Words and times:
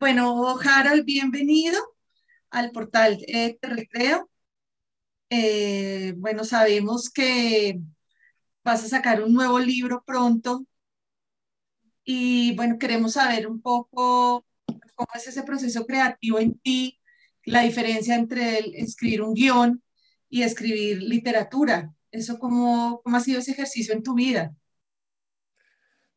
Bueno, 0.00 0.56
Harold, 0.60 1.04
bienvenido 1.04 1.76
al 2.50 2.70
portal 2.70 3.18
Te 3.26 3.58
Recreo. 3.62 4.30
Eh, 5.30 6.14
bueno, 6.16 6.44
sabemos 6.44 7.10
que 7.10 7.80
vas 8.64 8.84
a 8.84 8.88
sacar 8.88 9.22
un 9.22 9.34
nuevo 9.34 9.58
libro 9.58 10.02
pronto 10.06 10.64
y 12.04 12.54
bueno, 12.54 12.78
queremos 12.78 13.14
saber 13.14 13.48
un 13.48 13.60
poco 13.60 14.46
cómo 14.94 15.08
es 15.14 15.26
ese 15.26 15.42
proceso 15.42 15.84
creativo 15.84 16.38
en 16.38 16.58
ti, 16.60 17.00
la 17.44 17.62
diferencia 17.62 18.14
entre 18.14 18.58
escribir 18.80 19.22
un 19.22 19.34
guion 19.34 19.82
y 20.28 20.42
escribir 20.42 21.02
literatura. 21.02 21.92
¿Eso 22.12 22.38
cómo, 22.38 23.00
cómo 23.02 23.16
ha 23.16 23.20
sido 23.20 23.40
ese 23.40 23.50
ejercicio 23.50 23.94
en 23.94 24.02
tu 24.04 24.14
vida? 24.14 24.54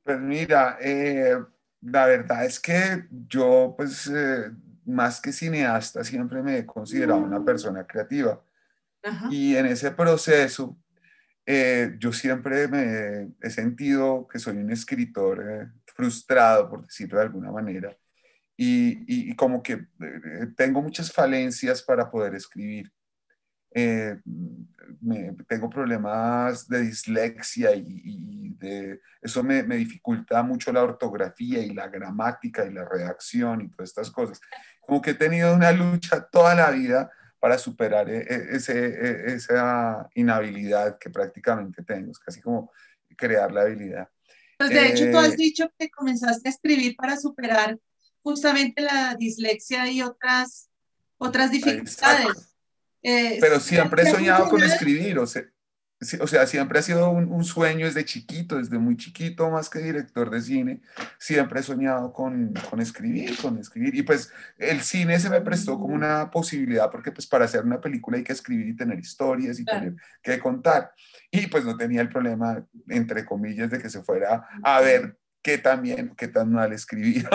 Pues 0.03 0.19
mira, 0.19 0.77
eh, 0.81 1.35
la 1.81 2.05
verdad 2.05 2.45
es 2.45 2.59
que 2.59 3.05
yo, 3.27 3.73
pues, 3.75 4.07
eh, 4.07 4.51
más 4.85 5.19
que 5.19 5.31
cineasta, 5.31 6.03
siempre 6.03 6.41
me 6.41 6.59
he 6.59 6.65
considerado 6.65 7.19
una 7.19 7.43
persona 7.43 7.85
creativa. 7.85 8.41
Y 9.31 9.55
en 9.55 9.65
ese 9.65 9.91
proceso, 9.91 10.77
eh, 11.45 11.95
yo 11.97 12.13
siempre 12.13 12.67
me 12.67 13.31
he 13.41 13.49
sentido 13.49 14.27
que 14.27 14.37
soy 14.37 14.57
un 14.57 14.71
escritor 14.71 15.43
eh, 15.49 15.71
frustrado, 15.95 16.69
por 16.69 16.83
decirlo 16.85 17.17
de 17.17 17.25
alguna 17.25 17.51
manera, 17.51 17.95
y, 18.55 19.31
y 19.31 19.35
como 19.35 19.63
que 19.63 19.87
tengo 20.55 20.83
muchas 20.83 21.11
falencias 21.11 21.81
para 21.81 22.11
poder 22.11 22.35
escribir. 22.35 22.91
Me, 23.73 25.33
tengo 25.47 25.69
problemas 25.69 26.67
de 26.67 26.81
dislexia 26.81 27.73
y, 27.73 28.55
de, 28.59 28.99
eso 29.21 29.43
me, 29.43 29.63
me, 29.63 29.77
dificulta 29.77 30.43
mucho 30.43 30.71
la 30.71 30.83
ortografía 30.83 31.59
y 31.59 31.73
la 31.73 31.87
gramática 31.87 32.65
y 32.65 32.73
la 32.73 32.85
redacción 32.87 33.61
y 33.61 33.69
todas 33.69 33.89
estas 33.89 34.11
cosas. 34.11 34.39
Como 34.81 35.01
que 35.01 35.11
he 35.11 35.15
tenido 35.15 35.55
una 35.55 35.71
lucha 35.71 36.27
toda 36.31 36.53
la 36.53 36.69
vida 36.71 37.09
para 37.41 37.57
superar 37.57 38.07
e, 38.07 38.19
e, 38.19 38.55
ese, 38.55 38.73
e, 38.73 39.33
esa 39.33 40.07
inhabilidad 40.13 40.99
que 40.99 41.09
prácticamente 41.09 41.83
tengo, 41.83 42.11
es 42.11 42.19
casi 42.19 42.39
como 42.39 42.71
crear 43.17 43.51
la 43.51 43.61
habilidad. 43.61 44.07
Pues 44.59 44.69
de 44.69 44.89
hecho 44.89 45.09
tú 45.09 45.17
has 45.17 45.33
eh, 45.33 45.37
dicho 45.37 45.71
que 45.77 45.89
comenzaste 45.89 46.47
a 46.47 46.51
escribir 46.51 46.95
para 46.95 47.17
superar 47.17 47.79
justamente 48.21 48.83
la 48.83 49.15
dislexia 49.15 49.89
y 49.89 50.03
otras, 50.03 50.69
otras 51.17 51.49
dificultades. 51.49 52.50
Eh, 53.03 53.37
Pero 53.39 53.59
siempre 53.59 54.03
he 54.03 54.11
soñado 54.11 54.49
con 54.49 54.61
escribir, 54.63 55.17
o 55.19 55.27
sea, 55.27 55.43
o 56.19 56.25
sea, 56.25 56.47
siempre 56.47 56.79
ha 56.79 56.81
sido 56.81 57.11
un, 57.11 57.43
sueño 57.43 57.85
desde 57.85 58.05
chiquito, 58.05 58.57
desde 58.57 58.79
muy 58.79 58.97
chiquito, 58.97 59.51
más 59.51 59.69
que 59.69 59.79
director 59.79 60.31
de 60.31 60.41
cine, 60.41 60.81
siempre 61.19 61.59
he 61.59 61.63
soñado 61.63 62.11
con, 62.11 62.53
con, 62.71 62.81
escribir, 62.81 63.37
con 63.37 63.59
escribir. 63.59 63.93
Y 63.93 64.01
pues 64.01 64.33
el 64.57 64.81
cine 64.81 65.19
se 65.19 65.29
me 65.29 65.41
prestó 65.41 65.79
como 65.79 65.93
una 65.93 66.31
posibilidad, 66.31 66.89
porque 66.89 67.11
pues 67.11 67.27
para 67.27 67.45
hacer 67.45 67.63
una 67.63 67.79
película 67.79 68.17
hay 68.17 68.23
que 68.23 68.33
escribir 68.33 68.67
y 68.67 68.75
tener 68.75 68.97
historias 68.97 69.59
y 69.59 69.65
tener 69.65 69.93
que 70.23 70.39
contar. 70.39 70.91
Y 71.29 71.45
pues 71.47 71.65
no 71.65 71.77
tenía 71.77 72.01
el 72.01 72.09
problema, 72.09 72.65
entre 72.87 73.23
comillas, 73.23 73.69
de 73.69 73.79
que 73.79 73.89
se 73.89 74.01
fuera 74.01 74.47
a 74.63 74.81
ver 74.81 75.20
qué 75.41 75.57
tan 75.57 75.81
bien, 75.81 76.15
qué 76.15 76.27
tan 76.27 76.51
mal 76.51 76.73
escribía. 76.73 77.29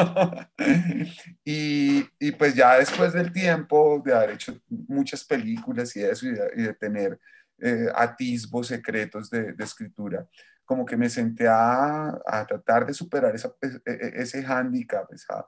y, 1.45 2.07
y, 2.19 2.33
pues 2.33 2.55
ya 2.55 2.79
después 2.79 3.13
del 3.13 3.33
tiempo 3.33 4.03
de 4.05 4.15
haber 4.15 4.31
hecho 4.31 4.59
muchas 4.69 5.25
películas 5.25 5.95
y 5.97 6.03
eso, 6.03 6.27
y 6.27 6.33
de, 6.33 6.75
tener 6.75 7.19
eh, 7.59 7.89
atisbos 7.95 8.69
secretos 8.69 9.31
de, 9.31 9.53
de, 9.53 9.65
escritura, 9.65 10.27
como 10.65 10.85
que 10.85 10.97
me 10.97 11.09
senté 11.09 11.47
a, 11.49 12.19
a 12.27 12.47
tratar 12.47 12.87
de 12.87 12.95
superar 12.95 13.35
esa, 13.35 13.53
e, 13.61 13.67
e, 13.91 14.13
ese 14.23 14.43
hándicap, 14.43 15.13
esa, 15.13 15.47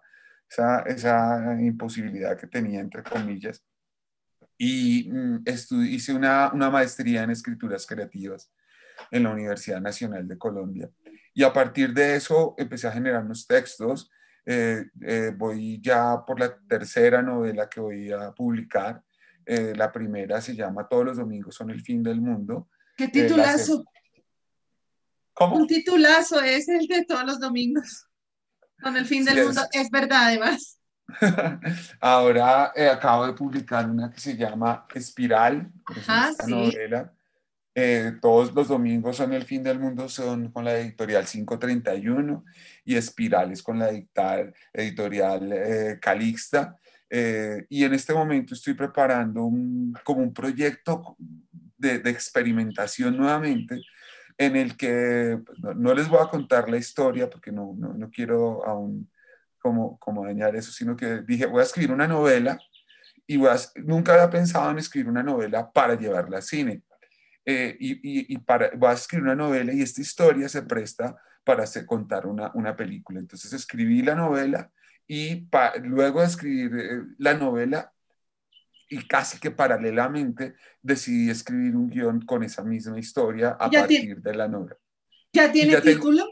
esa, 0.48 0.80
esa, 0.82 1.56
imposibilidad 1.60 2.36
que 2.36 2.46
tenía, 2.46 2.80
entre 2.80 3.02
comillas. 3.02 3.64
Y 4.56 5.08
mm, 5.10 5.44
hice 5.86 6.12
una, 6.12 6.50
una 6.52 6.70
maestría 6.70 7.22
en 7.22 7.30
escrituras 7.30 7.86
creativas 7.86 8.50
en 9.10 9.22
la 9.22 9.30
Universidad 9.30 9.80
Nacional 9.80 10.26
de 10.26 10.38
Colombia. 10.38 10.90
Y 11.38 11.44
a 11.44 11.52
partir 11.52 11.94
de 11.94 12.16
eso 12.16 12.56
empecé 12.58 12.88
a 12.88 12.90
generar 12.90 13.24
unos 13.24 13.46
textos. 13.46 14.10
Eh, 14.44 14.86
eh, 15.02 15.32
voy 15.36 15.80
ya 15.80 16.24
por 16.26 16.40
la 16.40 16.58
tercera 16.66 17.22
novela 17.22 17.68
que 17.68 17.78
voy 17.78 18.10
a 18.10 18.32
publicar. 18.32 19.00
Eh, 19.46 19.72
la 19.76 19.92
primera 19.92 20.40
se 20.40 20.56
llama 20.56 20.88
Todos 20.88 21.04
los 21.04 21.16
domingos 21.16 21.54
son 21.54 21.70
el 21.70 21.80
fin 21.80 22.02
del 22.02 22.20
mundo. 22.20 22.68
¿Qué 22.96 23.06
titulazo? 23.06 23.84
¿Cómo? 25.32 25.58
Un 25.58 25.68
titulazo 25.68 26.40
es 26.40 26.68
el 26.68 26.88
de 26.88 27.04
todos 27.04 27.24
los 27.24 27.38
domingos. 27.38 28.08
Con 28.82 28.96
el 28.96 29.06
fin 29.06 29.24
del 29.24 29.44
mundo. 29.44 29.62
Es. 29.70 29.90
verdad, 29.92 30.22
además. 30.24 30.80
Ahora 32.00 32.72
acabo 32.92 33.28
de 33.28 33.34
publicar 33.34 33.88
una 33.88 34.10
que 34.10 34.18
se 34.18 34.36
llama 34.36 34.88
Espiral. 34.92 35.70
Ah, 36.08 36.32
sí. 36.36 36.50
novela 36.50 37.14
eh, 37.80 38.14
todos 38.20 38.52
los 38.52 38.66
domingos 38.66 39.18
son 39.18 39.32
el 39.32 39.44
fin 39.44 39.62
del 39.62 39.78
mundo, 39.78 40.08
son 40.08 40.50
con 40.50 40.64
la 40.64 40.76
editorial 40.76 41.24
531 41.24 42.44
y 42.84 42.96
Espirales 42.96 43.62
con 43.62 43.78
la 43.78 43.90
editorial 44.72 45.52
eh, 45.52 45.98
Calixta. 46.00 46.76
Eh, 47.08 47.66
y 47.68 47.84
en 47.84 47.94
este 47.94 48.12
momento 48.12 48.54
estoy 48.54 48.74
preparando 48.74 49.44
un, 49.44 49.96
como 50.02 50.22
un 50.22 50.34
proyecto 50.34 51.16
de, 51.76 52.02
experimentación 52.06 53.16
nuevamente 53.16 53.80
en 54.36 54.56
el 54.56 54.76
que 54.76 55.38
pues, 55.46 55.76
no, 55.76 55.94
les 55.94 56.08
voy 56.08 56.18
a 56.20 56.30
contar 56.30 56.68
la 56.68 56.78
historia 56.78 57.30
porque 57.30 57.52
no, 57.52 57.76
no, 57.78 58.10
quiero 58.10 58.66
aún 58.66 59.08
como, 59.62 60.00
como 60.00 60.26
dañar 60.26 60.56
eso, 60.56 60.72
sino 60.72 60.96
que 60.96 61.22
dije 61.22 61.46
voy 61.46 61.60
a 61.60 61.64
escribir 61.64 61.92
una 61.92 62.08
novela 62.08 62.58
y 63.24 63.38
nunca 63.84 64.14
había 64.14 64.30
pensado 64.30 64.68
en 64.72 64.78
escribir 64.78 65.08
una 65.08 65.22
novela 65.22 65.70
para 65.70 65.94
llevarla 65.94 66.38
al 66.38 66.42
cine 66.42 66.82
eh, 67.50 67.78
y, 67.80 68.34
y, 68.34 68.36
para, 68.40 68.76
va 68.76 68.90
a 68.90 68.94
escribir 68.94 69.24
una 69.24 69.34
novela 69.34 69.72
y 69.72 69.80
esta 69.80 70.02
historia 70.02 70.50
se 70.50 70.60
presta 70.60 71.16
para 71.42 71.62
hacer, 71.64 71.86
contar 71.86 72.26
una, 72.26 72.50
una 72.52 72.76
película. 72.76 73.20
Entonces 73.20 73.54
escribí 73.54 74.02
la 74.02 74.14
novela 74.14 74.70
y 75.06 75.48
luego 75.84 76.20
de 76.20 76.26
escribir 76.26 76.78
eh, 76.78 77.02
la 77.16 77.32
novela 77.32 77.90
y 78.90 79.08
casi 79.08 79.40
que 79.40 79.50
paralelamente 79.50 80.56
decidí 80.82 81.30
escribir 81.30 81.74
un 81.74 81.88
guion 81.88 82.20
con 82.26 82.42
esa 82.42 82.62
misma 82.62 82.98
historia 82.98 83.56
a 83.58 83.70
partir 83.70 84.20
de 84.20 84.34
la 84.34 84.46
novela. 84.46 84.76
¿Ya 85.32 85.50
tiene 85.50 85.80
título? 85.80 86.26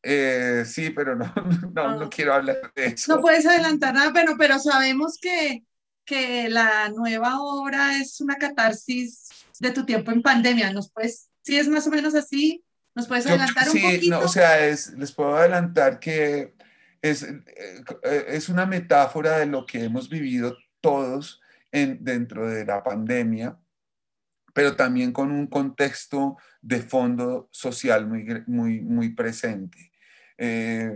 Eh, 0.00 0.62
sí, 0.64 0.90
pero 0.90 1.16
no, 1.16 1.34
no, 1.74 1.96
no, 1.96 2.04
ah. 2.04 2.08
quiero 2.08 2.34
hablar 2.34 2.72
de 2.76 2.86
eso. 2.86 3.16
No 3.16 3.20
puedes 3.20 3.44
adelantar 3.46 3.94
nada, 3.94 4.12
pero, 4.14 4.36
pero 4.38 4.60
sabemos 4.60 5.18
que, 5.20 5.64
que 6.04 6.48
la 6.48 6.88
nueva 6.90 7.40
obra 7.40 7.98
es 7.98 8.20
una 8.20 8.36
catarsis 8.36 9.25
de 9.58 9.70
tu 9.70 9.84
tiempo 9.84 10.12
en 10.12 10.22
pandemia. 10.22 10.72
¿Nos 10.72 10.90
puedes, 10.90 11.28
si 11.42 11.56
es 11.56 11.68
más 11.68 11.86
o 11.86 11.90
menos 11.90 12.14
así, 12.14 12.64
nos 12.94 13.06
puedes 13.06 13.26
adelantar 13.26 13.68
un 13.68 13.80
poquito? 13.80 14.10
No, 14.10 14.20
o 14.20 14.28
sea, 14.28 14.66
es, 14.66 14.92
les 14.94 15.12
puedo 15.12 15.36
adelantar 15.36 15.98
que 15.98 16.54
es, 17.02 17.22
eh, 17.22 18.24
es 18.28 18.48
una 18.48 18.66
metáfora 18.66 19.38
de 19.38 19.46
lo 19.46 19.66
que 19.66 19.84
hemos 19.84 20.08
vivido 20.08 20.56
todos 20.80 21.40
en, 21.72 22.02
dentro 22.04 22.48
de 22.48 22.64
la 22.64 22.82
pandemia, 22.82 23.58
pero 24.54 24.76
también 24.76 25.12
con 25.12 25.30
un 25.30 25.46
contexto 25.46 26.36
de 26.62 26.80
fondo 26.80 27.48
social 27.52 28.06
muy, 28.06 28.26
muy, 28.46 28.80
muy 28.80 29.10
presente. 29.14 29.92
Eh, 30.38 30.90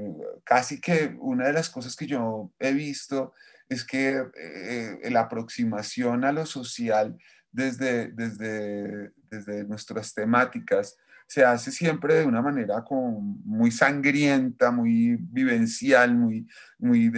casi 0.45 0.81
que 0.81 1.17
una 1.19 1.47
de 1.47 1.53
las 1.53 1.71
cosas 1.71 1.97
que 1.97 2.07
yo 2.07 2.53
he 2.59 2.73
visto 2.73 3.33
es 3.69 3.85
que 3.85 4.23
eh, 4.37 5.11
la 5.11 5.21
aproximación 5.21 6.25
a 6.25 6.33
lo 6.33 6.45
social 6.45 7.17
desde, 7.53 8.13
desde, 8.13 9.13
desde 9.31 9.65
nuestras 9.65 10.15
temáticas 10.15 10.97
se 11.27 11.45
hace 11.45 11.71
siempre 11.71 12.15
de 12.15 12.25
una 12.25 12.43
manera 12.43 12.83
como 12.83 13.21
muy 13.21 13.71
sangrienta, 13.71 14.73
muy 14.73 15.17
vivencial, 15.21 16.15
muy, 16.15 16.49
muy, 16.79 17.09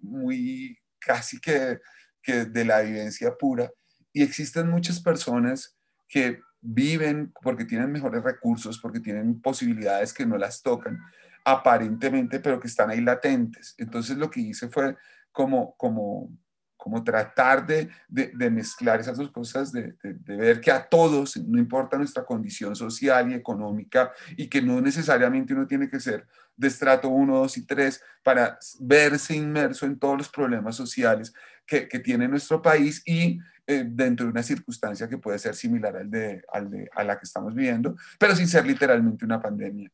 muy 0.00 0.78
casi 0.98 1.38
que, 1.38 1.78
que 2.22 2.46
de 2.46 2.64
la 2.64 2.80
vivencia 2.80 3.36
pura. 3.36 3.70
Y 4.14 4.22
existen 4.22 4.70
muchas 4.70 5.00
personas 5.00 5.76
que 6.08 6.40
viven 6.60 7.32
porque 7.42 7.66
tienen 7.66 7.92
mejores 7.92 8.22
recursos, 8.22 8.78
porque 8.78 9.00
tienen 9.00 9.40
posibilidades 9.40 10.14
que 10.14 10.24
no 10.24 10.38
las 10.38 10.62
tocan 10.62 10.98
aparentemente, 11.44 12.40
pero 12.40 12.58
que 12.58 12.68
están 12.68 12.90
ahí 12.90 13.00
latentes. 13.00 13.74
Entonces 13.78 14.16
lo 14.16 14.30
que 14.30 14.40
hice 14.40 14.68
fue 14.68 14.96
como, 15.32 15.74
como 15.76 16.30
como 16.78 17.04
tratar 17.04 17.66
de, 17.66 17.90
de, 18.08 18.50
mezclar 18.50 19.00
esas 19.00 19.18
dos 19.18 19.30
cosas, 19.30 19.72
de, 19.72 19.94
de, 20.02 20.36
ver 20.36 20.60
que 20.60 20.70
a 20.70 20.88
todos, 20.88 21.36
no 21.36 21.58
importa 21.58 21.98
nuestra 21.98 22.24
condición 22.24 22.74
social 22.74 23.30
y 23.30 23.34
económica, 23.34 24.12
y 24.36 24.48
que 24.48 24.62
no 24.62 24.80
necesariamente 24.80 25.52
uno 25.52 25.66
tiene 25.66 25.90
que 25.90 26.00
ser 26.00 26.26
de 26.56 26.68
estrato 26.68 27.08
1, 27.08 27.36
2 27.36 27.58
y 27.58 27.66
3 27.66 28.02
para 28.22 28.58
verse 28.80 29.34
inmerso 29.34 29.86
en 29.86 29.98
todos 29.98 30.16
los 30.16 30.28
problemas 30.28 30.76
sociales 30.76 31.34
que, 31.66 31.88
que 31.88 31.98
tiene 31.98 32.28
nuestro 32.28 32.62
país 32.62 33.02
y 33.04 33.38
eh, 33.66 33.84
dentro 33.86 34.24
de 34.24 34.32
una 34.32 34.42
circunstancia 34.42 35.08
que 35.08 35.18
puede 35.18 35.38
ser 35.38 35.54
similar 35.54 35.94
al 35.96 36.10
de, 36.10 36.42
al 36.52 36.70
de, 36.70 36.88
a 36.94 37.04
la 37.04 37.18
que 37.18 37.24
estamos 37.24 37.54
viviendo, 37.54 37.96
pero 38.18 38.34
sin 38.34 38.48
ser 38.48 38.64
literalmente 38.64 39.26
una 39.26 39.42
pandemia. 39.42 39.90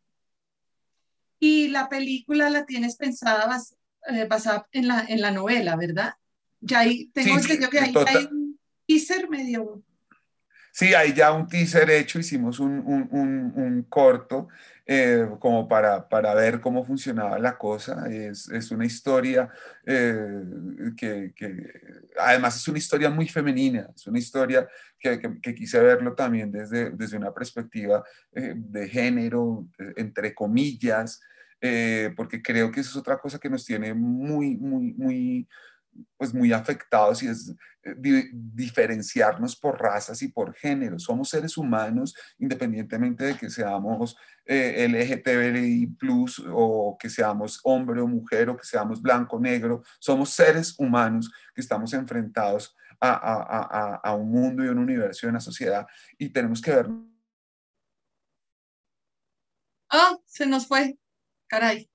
¿Y 1.40 1.68
la 1.68 1.88
película 1.88 2.50
la 2.50 2.66
tienes 2.66 2.96
pensada 2.96 3.60
eh, 4.06 4.26
basada 4.28 4.68
en 4.70 4.86
la, 4.86 5.04
en 5.08 5.20
la 5.20 5.30
novela, 5.30 5.76
¿verdad? 5.76 6.14
Ya 6.64 6.80
ahí, 6.80 7.10
tengo 7.12 7.38
sí, 7.38 7.52
entendido 7.52 7.70
que 7.70 7.78
ahí 7.78 7.94
hay 8.06 8.28
un 8.30 8.58
teaser 8.86 9.28
medio 9.28 9.82
Sí, 10.76 10.92
hay 10.92 11.12
ya 11.12 11.30
un 11.30 11.46
teaser 11.46 11.88
hecho, 11.88 12.18
hicimos 12.18 12.58
un, 12.58 12.80
un, 12.80 13.08
un, 13.12 13.52
un 13.54 13.82
corto 13.84 14.48
eh, 14.84 15.24
como 15.38 15.68
para, 15.68 16.08
para, 16.08 16.34
ver 16.34 16.60
cómo 16.60 16.84
funcionaba 16.84 17.38
la 17.38 17.56
cosa. 17.56 18.08
Es, 18.10 18.48
es 18.48 18.72
una 18.72 18.84
historia 18.84 19.48
eh, 19.86 20.42
que, 20.96 21.32
que, 21.36 21.54
además 22.18 22.56
es 22.56 22.66
una 22.66 22.78
historia 22.78 23.08
muy 23.08 23.28
femenina, 23.28 23.88
es 23.94 24.04
una 24.08 24.18
historia 24.18 24.68
que, 24.98 25.20
que 25.40 25.54
quise 25.54 25.78
verlo 25.78 26.12
también 26.16 26.50
desde, 26.50 26.90
desde 26.90 27.18
una 27.18 27.32
perspectiva 27.32 28.02
eh, 28.32 28.54
de 28.56 28.88
género, 28.88 29.68
entre 29.96 30.34
comillas, 30.34 31.20
porque 32.16 32.42
creo 32.42 32.70
que 32.72 32.80
eso 32.80 32.90
es 32.90 32.96
otra 32.96 33.16
cosa 33.16 33.38
que 33.38 33.48
nos 33.48 33.64
tiene 33.64 33.94
muy, 33.94 34.56
muy, 34.56 34.92
muy 34.94 35.48
pues 36.16 36.34
muy 36.34 36.52
afectados 36.52 37.22
y 37.22 37.28
es 37.28 37.54
eh, 37.82 37.94
diferenciarnos 38.32 39.56
por 39.56 39.80
razas 39.80 40.22
y 40.22 40.28
por 40.28 40.54
género. 40.54 40.98
Somos 40.98 41.28
seres 41.28 41.56
humanos 41.56 42.14
independientemente 42.38 43.24
de 43.24 43.36
que 43.36 43.50
seamos 43.50 44.16
eh, 44.44 44.86
LGTBI 44.88 45.86
plus 45.98 46.42
o 46.50 46.96
que 46.98 47.10
seamos 47.10 47.60
hombre 47.64 48.00
o 48.00 48.06
mujer 48.06 48.48
o 48.48 48.56
que 48.56 48.66
seamos 48.66 49.02
blanco 49.02 49.36
o 49.36 49.40
negro. 49.40 49.82
Somos 49.98 50.30
seres 50.30 50.74
humanos 50.78 51.30
que 51.54 51.60
estamos 51.60 51.92
enfrentados 51.92 52.74
a, 53.00 53.10
a, 53.10 53.94
a, 53.94 53.94
a 53.96 54.14
un 54.14 54.30
mundo 54.30 54.64
y 54.64 54.68
un 54.68 54.78
universo 54.78 55.26
y 55.26 55.30
una 55.30 55.40
sociedad 55.40 55.86
y 56.18 56.30
tenemos 56.30 56.60
que 56.60 56.74
ver. 56.74 56.88
Ah, 59.90 60.16
se 60.26 60.46
nos 60.46 60.66
fue. 60.66 60.98
Caray. 61.48 61.88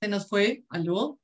Se 0.00 0.08
nos 0.08 0.28
fue. 0.28 0.64
¿Aló? 0.68 1.18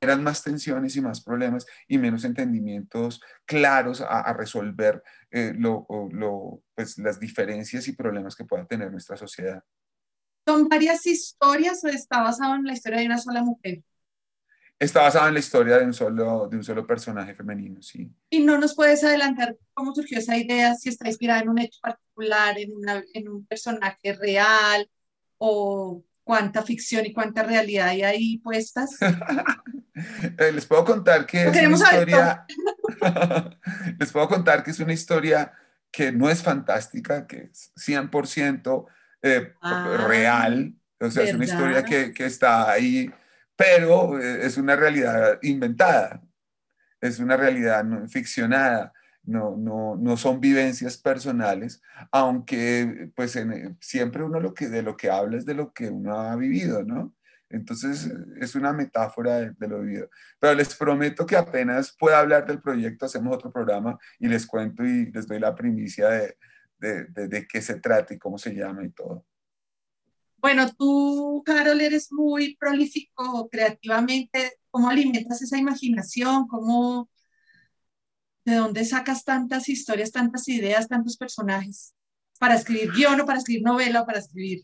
Eran 0.00 0.22
más 0.22 0.42
tensiones 0.42 0.96
y 0.96 1.00
más 1.00 1.22
problemas 1.22 1.66
y 1.86 1.98
menos 1.98 2.24
entendimientos 2.24 3.20
claros 3.44 4.00
a, 4.00 4.20
a 4.20 4.32
resolver 4.32 5.02
eh, 5.30 5.52
lo, 5.56 5.86
lo, 6.12 6.62
pues, 6.74 6.98
las 6.98 7.18
diferencias 7.18 7.88
y 7.88 7.92
problemas 7.92 8.36
que 8.36 8.44
pueda 8.44 8.66
tener 8.66 8.90
nuestra 8.90 9.16
sociedad. 9.16 9.62
¿Son 10.46 10.68
varias 10.68 11.04
historias 11.06 11.84
o 11.84 11.88
está 11.88 12.22
basado 12.22 12.54
en 12.54 12.64
la 12.64 12.72
historia 12.72 13.00
de 13.00 13.06
una 13.06 13.18
sola 13.18 13.42
mujer? 13.42 13.82
Está 14.78 15.02
basado 15.02 15.26
en 15.26 15.34
la 15.34 15.40
historia 15.40 15.78
de 15.78 15.84
un 15.84 15.92
solo, 15.92 16.48
de 16.48 16.56
un 16.56 16.62
solo 16.62 16.86
personaje 16.86 17.34
femenino, 17.34 17.82
sí. 17.82 18.08
¿Y 18.30 18.44
no 18.44 18.58
nos 18.58 18.76
puedes 18.76 19.02
adelantar 19.02 19.56
cómo 19.74 19.92
surgió 19.92 20.18
esa 20.18 20.36
idea, 20.36 20.74
si 20.76 20.88
está 20.88 21.08
inspirada 21.08 21.40
en 21.40 21.48
un 21.48 21.58
hecho 21.58 21.80
particular, 21.82 22.56
en, 22.58 22.76
una, 22.76 23.02
en 23.12 23.28
un 23.28 23.44
personaje 23.44 24.12
real 24.14 24.88
o 25.38 26.04
cuánta 26.28 26.62
ficción 26.62 27.06
y 27.06 27.14
cuánta 27.14 27.42
realidad 27.42 27.88
hay 27.88 28.02
ahí 28.02 28.38
puestas? 28.38 28.90
Eh, 30.38 30.52
les 30.52 30.64
puedo 30.64 30.84
contar 30.84 31.26
que 31.26 31.42
es 31.42 31.48
una 31.48 31.74
historia. 31.74 32.46
les 33.98 34.12
puedo 34.12 34.28
contar 34.28 34.62
que 34.62 34.70
es 34.70 34.78
una 34.78 34.92
historia 34.92 35.52
que 35.90 36.12
no 36.12 36.30
es 36.30 36.40
fantástica, 36.40 37.26
que 37.26 37.50
es 37.50 37.72
100% 37.74 38.86
eh, 39.22 39.54
ah, 39.60 40.04
real. 40.06 40.72
O 41.00 41.10
sea, 41.10 41.24
¿verdad? 41.24 41.28
es 41.28 41.34
una 41.34 41.44
historia 41.44 41.82
que, 41.82 42.12
que, 42.12 42.26
está 42.26 42.70
ahí, 42.70 43.12
pero 43.56 44.20
eh, 44.20 44.46
es 44.46 44.56
una 44.56 44.76
realidad 44.76 45.40
inventada, 45.42 46.22
es 47.00 47.18
una 47.18 47.36
realidad 47.36 47.84
ficcionada. 48.08 48.92
No, 49.28 49.58
no, 49.58 49.94
no, 49.96 50.16
son 50.16 50.40
vivencias 50.40 50.96
personales, 50.96 51.82
aunque 52.10 53.10
pues 53.14 53.36
en, 53.36 53.76
siempre 53.78 54.24
uno 54.24 54.40
lo 54.40 54.54
que, 54.54 54.68
de 54.68 54.82
lo 54.82 54.96
que 54.96 55.10
habla 55.10 55.36
es 55.36 55.44
de 55.44 55.52
lo 55.52 55.74
que 55.74 55.90
uno 55.90 56.18
ha 56.18 56.34
vivido, 56.34 56.82
¿no? 56.82 57.14
Entonces, 57.50 58.10
es 58.40 58.54
una 58.54 58.72
metáfora 58.72 59.36
de, 59.36 59.50
de, 59.58 59.68
lo 59.68 59.82
vivido. 59.82 60.08
Pero 60.38 60.54
les 60.54 60.74
prometo 60.74 61.26
que 61.26 61.36
apenas 61.36 61.94
pueda 61.98 62.20
hablar 62.20 62.46
del 62.46 62.62
proyecto, 62.62 63.04
hacemos 63.04 63.34
otro 63.36 63.52
programa 63.52 63.98
y 64.18 64.28
les 64.28 64.46
cuento 64.46 64.82
y 64.82 65.12
les 65.12 65.26
doy 65.26 65.38
la 65.38 65.54
primicia 65.54 66.08
de, 66.08 66.36
de, 66.78 67.04
de, 67.04 67.28
de 67.28 67.46
qué 67.46 67.60
se 67.60 67.80
trata 67.80 68.14
y 68.14 68.18
cómo 68.18 68.38
se 68.38 68.54
llama 68.54 68.82
y 68.82 68.90
todo. 68.92 69.26
Bueno, 70.38 70.72
tú, 70.72 71.42
Carol, 71.44 71.82
eres 71.82 72.12
muy 72.12 72.56
prolífico 72.56 73.48
creativamente. 73.50 74.52
¿Cómo 74.70 74.88
alimentas 74.88 75.42
esa 75.42 75.58
imaginación? 75.58 76.46
¿Cómo, 76.46 77.10
¿De 78.48 78.54
dónde 78.54 78.82
sacas 78.86 79.24
tantas 79.24 79.68
historias, 79.68 80.10
tantas 80.10 80.48
ideas, 80.48 80.88
tantos 80.88 81.18
personajes? 81.18 81.94
Para 82.38 82.54
escribir 82.54 82.90
guion 82.92 83.20
o 83.20 83.26
para 83.26 83.40
escribir 83.40 83.62
novela 83.62 84.00
o 84.00 84.06
para 84.06 84.20
escribir 84.20 84.62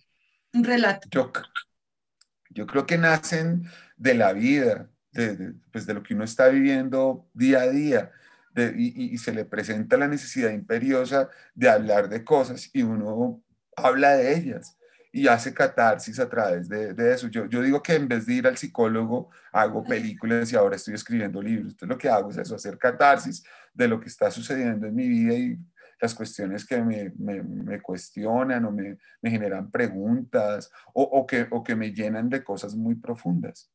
un 0.55 0.65
relato. 0.65 1.07
Yo, 1.11 2.67
creo 2.67 2.87
que 2.87 2.97
nacen 2.97 3.69
de 3.99 4.15
la 4.15 4.33
vida, 4.33 4.91
de, 5.13 5.37
de, 5.37 5.55
pues 5.71 5.85
de 5.85 5.93
lo 5.93 6.03
que 6.03 6.15
uno 6.15 6.25
está 6.25 6.49
viviendo 6.49 7.29
día 7.35 7.61
a 7.61 7.69
día. 7.69 8.11
Y, 8.75 9.19
se 9.19 9.33
le 9.33 9.45
presenta 9.45 9.99
la 9.99 10.09
necesidad 10.09 10.49
imperiosa 10.49 11.29
de 11.55 11.69
hablar 11.69 12.09
de 12.09 12.25
cosas 12.25 12.71
y 12.73 12.83
uno 12.83 13.43
habla 13.77 14.17
de 14.17 14.35
ellas 14.35 14.79
y 15.17 15.29
hace 15.29 15.55
catarsis 15.55 16.19
a 16.19 16.29
través 16.29 16.69
de, 16.69 16.93
de 16.93 17.15
eso. 17.15 17.29
Yo, 17.29 17.47
yo, 17.47 17.63
digo 17.63 17.81
que 17.81 17.95
en 17.95 18.09
vez 18.09 18.27
de 18.27 18.35
ir 18.35 18.49
al 18.49 18.57
psicólogo, 18.57 19.31
hago 19.53 19.85
películas 19.85 20.53
y 20.53 20.57
ahora 20.57 20.75
estoy 20.75 20.95
escribiendo 20.95 21.41
libros. 21.41 21.71
Entonces 21.71 21.89
lo 21.89 21.97
que 21.97 22.09
hago 22.09 22.31
es 22.31 22.39
eso, 22.39 22.57
hacer 22.57 22.77
catarsis 22.79 23.45
de 23.73 23.87
lo 23.87 24.01
que 24.01 24.09
está 24.09 24.29
sucediendo 24.33 24.89
en 24.89 24.95
mi 24.97 25.09
vida 25.09 25.35
y 25.35 25.57
las 26.01 26.17
cuestiones 26.17 26.67
que 26.67 26.83
me, 26.83 27.13
me, 27.17 27.45
me 27.45 27.81
cuestionan 27.81 28.65
o 28.65 28.73
me, 28.73 28.99
me, 29.23 29.31
generan 29.31 29.71
preguntas 29.71 30.69
o, 30.93 31.05
o, 31.05 31.25
que, 31.25 31.47
o 31.49 31.63
que 31.63 31.77
me 31.77 31.93
llenan 31.93 32.29
de 32.29 32.43
cosas 32.43 32.75
muy 32.75 32.97
profundas. 32.97 33.71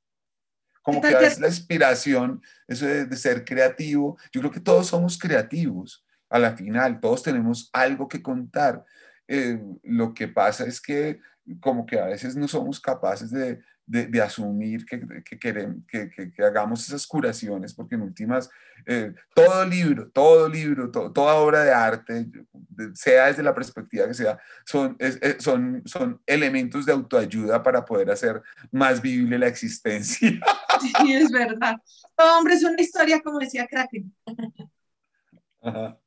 Como 0.82 1.00
que 1.00 1.16
a 1.16 1.20
veces 1.20 1.40
la 1.40 1.48
inspiración, 1.48 2.42
eso 2.68 2.86
de, 2.86 3.06
de 3.06 3.16
ser 3.16 3.46
creativo, 3.46 4.18
yo 4.34 4.42
creo 4.42 4.52
que 4.52 4.60
todos 4.60 4.88
somos 4.88 5.18
creativos 5.18 6.06
a 6.30 6.38
la 6.38 6.58
final, 6.58 7.00
todos 7.00 7.24
tenemos 7.24 7.70
algo 7.72 8.10
que 8.10 8.22
contar. 8.22 8.84
Eh, 9.32 9.62
lo 9.84 10.12
que 10.12 10.28
pasa 10.28 10.66
es 10.66 10.82
que 10.82 11.20
como 11.60 11.86
que 11.86 12.00
a 12.00 12.06
veces 12.06 12.36
no 12.36 12.48
somos 12.48 12.80
capaces 12.80 13.30
de, 13.30 13.60
de, 13.86 14.08
de 14.08 14.22
asumir 14.22 14.84
que, 14.86 15.00
que, 15.24 15.38
queremos, 15.38 15.78
que, 15.88 16.10
que, 16.10 16.44
hagamos 16.44 16.88
esas 16.88 17.06
curaciones, 17.06 17.76
porque 17.76 17.94
en 17.94 18.02
últimas, 18.02 18.50
eh, 18.88 19.14
todo 19.36 19.64
libro, 19.66 20.10
todo 20.10 20.50
libro, 20.50 20.90
to, 20.90 21.12
toda 21.12 21.36
obra 21.36 21.64
de 21.64 21.72
arte, 21.72 22.28
sea 22.96 23.28
desde 23.28 23.44
la 23.44 23.54
perspectiva 23.54 24.08
que 24.08 24.16
sea, 24.16 24.40
son, 24.66 24.96
es, 24.98 25.20
son, 25.38 25.84
son 25.86 26.20
elementos 26.26 26.88
de 26.88 26.94
autoayuda 26.94 27.62
para 27.62 27.86
poder 27.86 28.10
hacer 28.10 28.42
más 28.72 29.00
vivible 29.00 29.38
la 29.38 29.48
existencia. 29.48 30.30
Sí, 30.80 31.14
es 31.14 31.30
verdad. 31.30 31.76
Todo 32.16 32.40
hombre 32.40 32.54
es 32.54 32.64
una 32.64 32.82
historia, 32.82 33.20
como 33.20 33.38
decía 33.38 33.68
Kraken. 33.68 34.16
Ajá. 35.62 36.00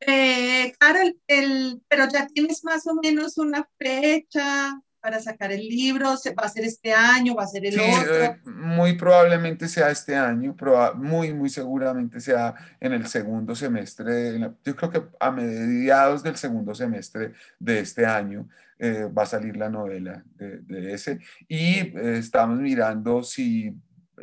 Eh, 0.00 0.72
Carol, 0.78 1.16
el, 1.26 1.82
pero 1.88 2.08
ya 2.08 2.26
tienes 2.26 2.64
más 2.64 2.86
o 2.86 2.94
menos 2.94 3.36
una 3.38 3.68
fecha 3.78 4.80
para 5.00 5.20
sacar 5.20 5.52
el 5.52 5.66
libro, 5.66 6.16
¿Se 6.16 6.34
¿va 6.34 6.44
a 6.44 6.48
ser 6.48 6.64
este 6.64 6.92
año, 6.92 7.34
va 7.34 7.44
a 7.44 7.46
ser 7.46 7.64
el 7.64 7.74
sí, 7.74 7.80
otro? 7.80 8.14
Eh, 8.14 8.40
muy 8.44 8.96
probablemente 8.96 9.68
sea 9.68 9.90
este 9.90 10.14
año, 10.16 10.56
proba 10.56 10.92
muy, 10.94 11.32
muy 11.32 11.48
seguramente 11.48 12.20
sea 12.20 12.54
en 12.80 12.92
el 12.92 13.06
segundo 13.06 13.54
semestre, 13.54 14.38
la, 14.38 14.54
yo 14.64 14.76
creo 14.76 14.90
que 14.90 15.02
a 15.20 15.30
mediados 15.30 16.22
del 16.22 16.36
segundo 16.36 16.74
semestre 16.74 17.32
de 17.58 17.80
este 17.80 18.06
año 18.06 18.48
eh, 18.78 19.08
va 19.16 19.22
a 19.22 19.26
salir 19.26 19.56
la 19.56 19.68
novela 19.68 20.22
de, 20.34 20.58
de 20.58 20.92
ese 20.92 21.20
y 21.46 21.78
eh, 21.78 22.18
estamos 22.18 22.58
mirando 22.58 23.22
si 23.22 23.74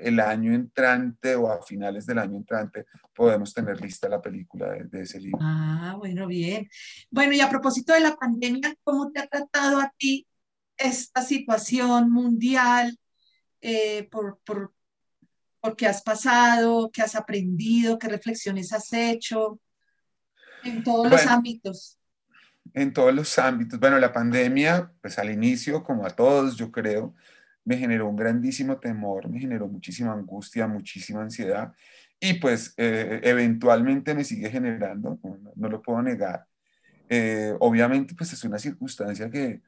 el 0.02 0.20
año 0.20 0.54
entrante 0.54 1.36
o 1.36 1.52
a 1.52 1.62
finales 1.62 2.06
del 2.06 2.20
año 2.20 2.38
entrante 2.38 2.86
podemos 3.14 3.54
tener 3.54 3.80
lista 3.82 4.10
la 4.10 4.22
película 4.22 4.72
de, 4.72 4.86
de, 4.86 5.02
ese 5.02 5.20
libro. 5.20 5.40
Ah, 5.42 5.96
bueno, 5.98 6.28
bien. 6.28 6.68
Bueno, 7.10 7.34
y 7.34 7.42
a 7.42 7.50
propósito 7.50 7.94
de 7.94 8.02
la 8.02 8.16
pandemia, 8.16 8.76
¿cómo 8.84 9.12
te 9.12 9.20
ha 9.20 9.28
tratado 9.28 9.80
a 9.80 9.92
ti 9.98 10.28
esta 10.78 11.22
situación 11.22 12.12
mundial? 12.12 12.98
Eh, 13.68 14.08
por, 14.12 14.40
por, 14.46 14.76
por 15.60 15.76
qué 15.76 15.88
has 15.88 16.04
pasado, 16.04 16.92
qué 16.94 17.02
has 17.02 17.16
aprendido, 17.16 17.98
qué 17.98 18.08
reflexiones 18.08 18.72
has 18.74 18.94
hecho 18.94 19.60
en 20.64 20.84
todos 20.84 21.10
bueno, 21.10 21.16
los 21.16 21.26
ámbitos. 21.26 22.00
En 22.76 22.94
todos 22.94 23.12
los 23.12 23.40
ámbitos. 23.40 23.80
Bueno, 23.80 23.98
la 23.98 24.14
pandemia, 24.14 24.92
pues 25.02 25.18
al 25.18 25.32
inicio, 25.32 25.84
como 25.84 26.06
a 26.06 26.12
todos, 26.12 26.56
yo 26.58 26.72
creo, 26.72 27.16
me 27.66 27.78
generó 27.78 28.08
un 28.08 28.16
grandísimo 28.16 28.80
temor, 28.80 29.30
me 29.30 29.40
generó 29.40 29.68
muchísima 29.68 30.14
angustia, 30.14 30.68
muchísima 30.68 31.22
ansiedad 31.22 31.74
y 32.20 32.36
pues 32.36 32.74
eh, 32.78 33.22
eventualmente 33.24 34.16
me 34.16 34.24
sigue 34.24 34.50
generando, 34.50 35.20
no, 35.56 35.70
lo 35.70 35.82
puedo 35.82 36.02
negar. 36.02 36.48
Eh, 37.10 37.54
obviamente 37.60 38.16
pues 38.16 38.34
es 38.34 38.44
una 38.44 38.60
circunstancia 38.60 39.30
que 39.30 39.62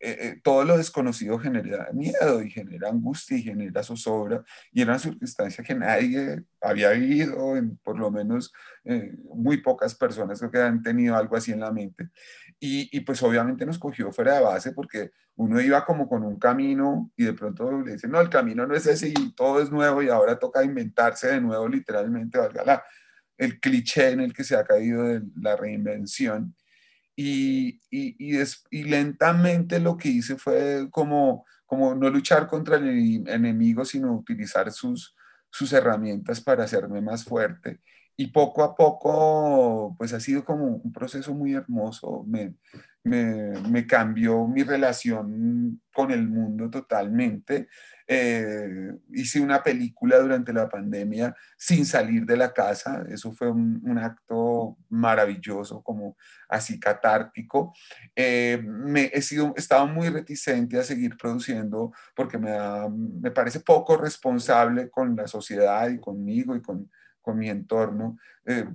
eh, 0.00 0.18
eh, 0.20 0.40
todo 0.42 0.64
lo 0.64 0.76
desconocido 0.76 1.38
genera 1.38 1.88
miedo 1.92 2.42
y 2.42 2.50
genera 2.50 2.90
angustia 2.90 3.36
y 3.36 3.42
genera 3.42 3.82
zozobra 3.82 4.44
y 4.72 4.82
era 4.82 4.92
una 4.92 4.98
circunstancia 4.98 5.64
que 5.64 5.74
nadie 5.74 6.44
había 6.60 6.90
vivido, 6.90 7.56
en, 7.56 7.76
por 7.78 7.98
lo 7.98 8.10
menos 8.10 8.52
eh, 8.84 9.14
muy 9.34 9.58
pocas 9.58 9.94
personas 9.94 10.42
que 10.52 10.58
han 10.58 10.82
tenido 10.82 11.16
algo 11.16 11.36
así 11.36 11.52
en 11.52 11.60
la 11.60 11.72
mente. 11.72 12.10
Y, 12.60 12.96
y, 12.96 13.00
pues 13.00 13.22
obviamente 13.22 13.66
nos 13.66 13.78
cogió 13.78 14.12
fuera 14.12 14.34
de 14.34 14.44
base 14.44 14.72
porque 14.72 15.10
uno 15.36 15.60
iba 15.60 15.84
como 15.84 16.08
con 16.08 16.22
un 16.22 16.38
camino 16.38 17.10
y 17.16 17.24
de 17.24 17.32
pronto 17.32 17.82
le 17.82 17.92
dicen, 17.92 18.10
no, 18.10 18.20
el 18.20 18.30
camino 18.30 18.66
no 18.66 18.74
es 18.74 18.86
ese 18.86 19.08
y 19.08 19.32
todo 19.34 19.60
es 19.60 19.70
nuevo 19.70 20.02
y 20.02 20.08
ahora 20.08 20.38
toca 20.38 20.62
inventarse 20.64 21.28
de 21.28 21.40
nuevo 21.40 21.68
literalmente, 21.68 22.38
valga 22.38 22.64
la, 22.64 22.84
el 23.36 23.60
cliché 23.60 24.10
en 24.10 24.20
el 24.20 24.32
que 24.32 24.44
se 24.44 24.56
ha 24.56 24.64
caído 24.64 25.02
de 25.04 25.22
la 25.40 25.56
reinvención 25.56 26.54
y, 27.16 27.80
y, 27.90 28.16
y, 28.70 28.84
lentamente 28.84 29.78
lo 29.78 29.96
que 29.96 30.08
hice 30.08 30.36
fue 30.36 30.88
como, 30.90 31.44
como 31.66 31.94
no 31.94 32.10
luchar 32.10 32.46
contra 32.48 32.76
el 32.76 33.28
enemigo, 33.28 33.84
sino 33.84 34.14
utilizar 34.14 34.72
sus, 34.72 35.14
sus 35.50 35.72
herramientas 35.72 36.40
para 36.40 36.64
hacerme 36.64 37.00
más 37.00 37.24
fuerte. 37.24 37.80
Y 38.16 38.28
poco 38.28 38.62
a 38.62 38.74
poco, 38.74 39.94
pues 39.98 40.12
ha 40.12 40.20
sido 40.20 40.44
como 40.44 40.66
un 40.66 40.92
proceso 40.92 41.34
muy 41.34 41.54
hermoso. 41.54 42.24
Me, 42.26 42.54
me, 43.04 43.86
cambió 43.86 44.46
mi 44.46 44.62
relación 44.62 45.80
con 45.92 46.10
el 46.10 46.26
mundo 46.26 46.70
totalmente. 46.70 47.68
Eh, 48.06 48.92
hice 49.12 49.40
una 49.40 49.62
película 49.62 50.18
durante 50.18 50.52
la 50.52 50.68
pandemia 50.68 51.34
sin 51.56 51.84
salir 51.84 52.24
de 52.24 52.36
la 52.36 52.52
casa. 52.52 53.04
Eso 53.08 53.32
fue 53.32 53.50
un, 53.50 53.98
acto 53.98 54.78
maravilloso, 54.88 55.82
como 55.82 56.16
así 56.48 56.80
catártico. 56.80 57.74
Eh, 58.16 58.62
me 58.64 59.10
he 59.12 59.20
sido, 59.20 59.52
estado 59.56 59.86
muy 59.86 60.08
reticente 60.08 60.78
a 60.78 60.82
seguir 60.82 61.16
produciendo 61.16 61.92
porque 62.16 62.38
me, 62.38 62.56
me 63.20 63.30
parece 63.30 63.60
poco 63.60 63.96
responsable 63.96 64.90
con 64.90 65.14
la 65.14 65.28
sociedad 65.28 65.88
y 65.90 66.00
conmigo 66.00 66.56
y 66.56 66.62
con, 66.62 66.90
con 67.20 67.38
mi 67.38 67.50
entorno. 67.50 68.18
Eh, 68.46 68.66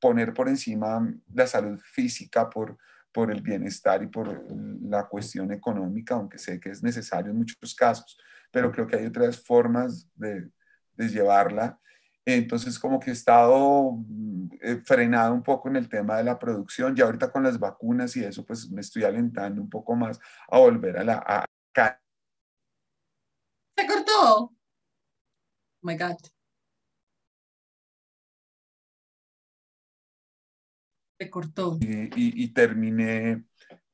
poner 0.00 0.34
por 0.34 0.48
encima 0.48 1.08
la 1.32 1.46
salud 1.46 1.80
física 1.80 2.50
por, 2.50 2.76
por 3.14 3.30
el 3.30 3.40
bienestar 3.40 4.02
y 4.02 4.08
por 4.08 4.44
la 4.82 5.08
cuestión 5.08 5.52
económica, 5.52 6.16
aunque 6.16 6.36
sé 6.36 6.60
que 6.60 6.70
es 6.70 6.82
necesario 6.82 7.30
en 7.30 7.38
muchos 7.38 7.74
casos 7.74 8.18
pero 8.54 8.70
creo 8.70 8.86
que 8.86 8.94
hay 8.94 9.06
otras 9.06 9.44
formas 9.44 10.08
de, 10.14 10.48
de 10.92 11.08
llevarla. 11.08 11.80
Entonces, 12.24 12.78
como 12.78 13.00
que 13.00 13.10
he 13.10 13.12
estado 13.12 13.96
mm, 14.06 14.48
eh, 14.62 14.76
frenado 14.84 15.34
un 15.34 15.42
poco 15.42 15.68
en 15.68 15.74
el 15.74 15.88
tema 15.88 16.16
de 16.16 16.24
la 16.24 16.38
producción. 16.38 16.94
Y 16.96 17.00
ahorita 17.00 17.32
con 17.32 17.42
las 17.42 17.58
vacunas 17.58 18.16
y 18.16 18.24
eso, 18.24 18.46
pues 18.46 18.70
me 18.70 18.80
estoy 18.80 19.02
alentando 19.02 19.60
un 19.60 19.68
poco 19.68 19.96
más 19.96 20.20
a 20.48 20.58
volver 20.58 20.96
a 20.98 21.04
la... 21.04 21.14
A... 21.26 21.44
¿Se 23.76 23.86
cortó? 23.88 24.44
Oh 24.44 24.56
my 25.82 25.96
God. 25.96 26.16
Cortó. 31.30 31.78
Y, 31.80 31.86
y, 31.86 32.44
y 32.44 32.48
terminé, 32.48 33.44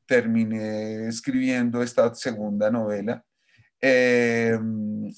terminé 0.07 1.09
escribiendo 1.09 1.83
esta 1.83 2.15
segunda 2.15 2.71
novela 2.71 3.25
Em, 3.81 5.11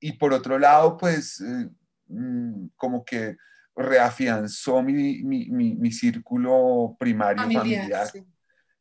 y 0.00 0.12
por 0.12 0.32
otro 0.32 0.58
lado, 0.58 0.96
pues 0.96 1.40
eh, 1.40 1.68
mm, 2.08 2.68
como 2.76 3.04
que 3.04 3.36
reafianzó 3.74 4.82
mi, 4.82 5.22
mi, 5.22 5.48
mi, 5.50 5.92
círculo 5.92 6.96
primario 6.98 7.42
familiar. 7.42 8.08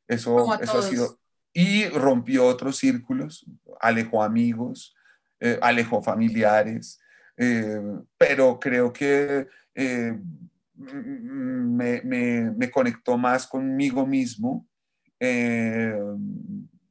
Eso, 0.07 0.61
eso 0.61 0.79
ha 0.79 0.81
sido... 0.81 1.19
Y 1.53 1.87
rompió 1.87 2.45
otros 2.45 2.77
círculos, 2.77 3.45
alejó 3.79 4.23
amigos, 4.23 4.93
eh, 5.39 5.57
alejó 5.61 6.01
familiares, 6.01 6.99
eh, 7.37 7.81
pero 8.17 8.59
creo 8.59 8.91
que 8.91 9.47
me, 10.77 12.01
me, 12.01 12.71
conectó 12.71 13.17
más 13.17 13.47
conmigo 13.47 14.05
mismo 14.05 14.67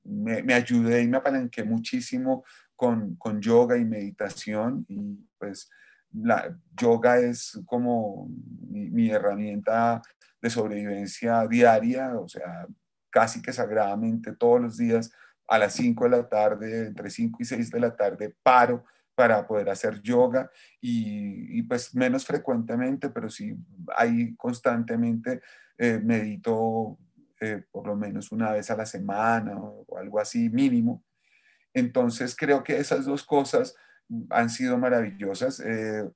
me, 0.05 0.43
me, 0.43 0.55
ayudé 0.55 1.03
y 1.03 1.09
me 1.09 1.19
apalanqué 1.19 1.65
muchísimo 1.65 2.45
con, 2.77 3.17
con, 3.17 3.41
yoga 3.41 3.77
y 3.77 3.85
meditación 3.85 4.85
y 4.89 5.19
pues 5.39 5.71
la 6.13 6.57
yoga 6.77 7.19
es 7.19 7.61
como 7.67 8.29
mi, 8.69 8.91
mi, 8.91 9.11
herramienta 9.11 10.03
de 10.41 10.51
sobrevivencia 10.51 11.47
diaria, 11.49 12.19
o 12.19 12.29
sea, 12.29 12.67
casi 13.11 13.41
que 13.41 13.53
sagradamente 13.53 14.33
todos 14.33 14.61
los 14.61 14.77
días 14.77 15.11
a 15.49 15.59
las 15.59 15.75
5 15.75 16.05
de 16.05 16.11
la 16.11 16.29
tarde, 16.29 16.87
entre 16.87 17.11
5 17.11 17.39
y 17.41 17.45
6 17.45 17.71
de 17.71 17.81
la 17.81 17.97
tarde, 17.97 18.35
paro 18.43 18.85
para 19.15 19.47
poder 19.47 19.71
hacer 19.71 20.01
yoga 20.03 20.51
y, 20.81 21.59
y 21.59 21.63
pues 21.63 21.95
menos 21.95 22.25
frecuentemente, 22.27 23.11
pero 23.11 23.31
sí 23.31 23.57
ahí 23.97 24.35
constantemente 24.37 25.41
eh, 25.79 26.01
medito 26.03 26.99
eh, 27.41 27.63
por 27.71 27.87
lo 27.87 27.95
menos 27.95 28.33
una 28.33 28.53
vez 28.53 28.71
a 28.71 28.77
la 28.77 28.87
semana 28.87 29.57
o, 29.59 29.85
algo 29.99 30.19
así 30.19 30.49
mínimo. 30.49 31.05
Entonces 31.75 32.35
creo 32.37 32.63
que 32.63 32.79
esas 32.79 33.05
dos 33.05 33.25
cosas 33.25 33.75
han 34.31 34.49
sido 34.49 34.79
maravillosas. 34.79 35.61
Eh, 35.61 36.09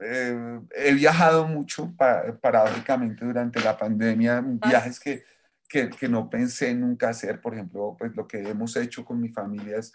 eh, 0.00 0.60
he 0.74 0.94
viajado 0.94 1.46
mucho, 1.46 1.94
paradójicamente, 2.40 3.24
durante 3.24 3.60
la 3.60 3.78
pandemia, 3.78 4.38
ah. 4.38 4.68
viajes 4.68 5.00
que, 5.00 5.24
que, 5.70 5.88
que, 5.88 6.08
no 6.08 6.28
pensé 6.28 6.74
nunca 6.74 7.10
hacer. 7.10 7.40
Por 7.40 7.54
ejemplo, 7.54 7.94
pues 7.96 8.14
lo 8.16 8.26
que 8.26 8.40
hemos 8.48 8.76
hecho 8.76 9.04
con 9.04 9.20
mi 9.20 9.28
familia 9.28 9.78
es 9.78 9.92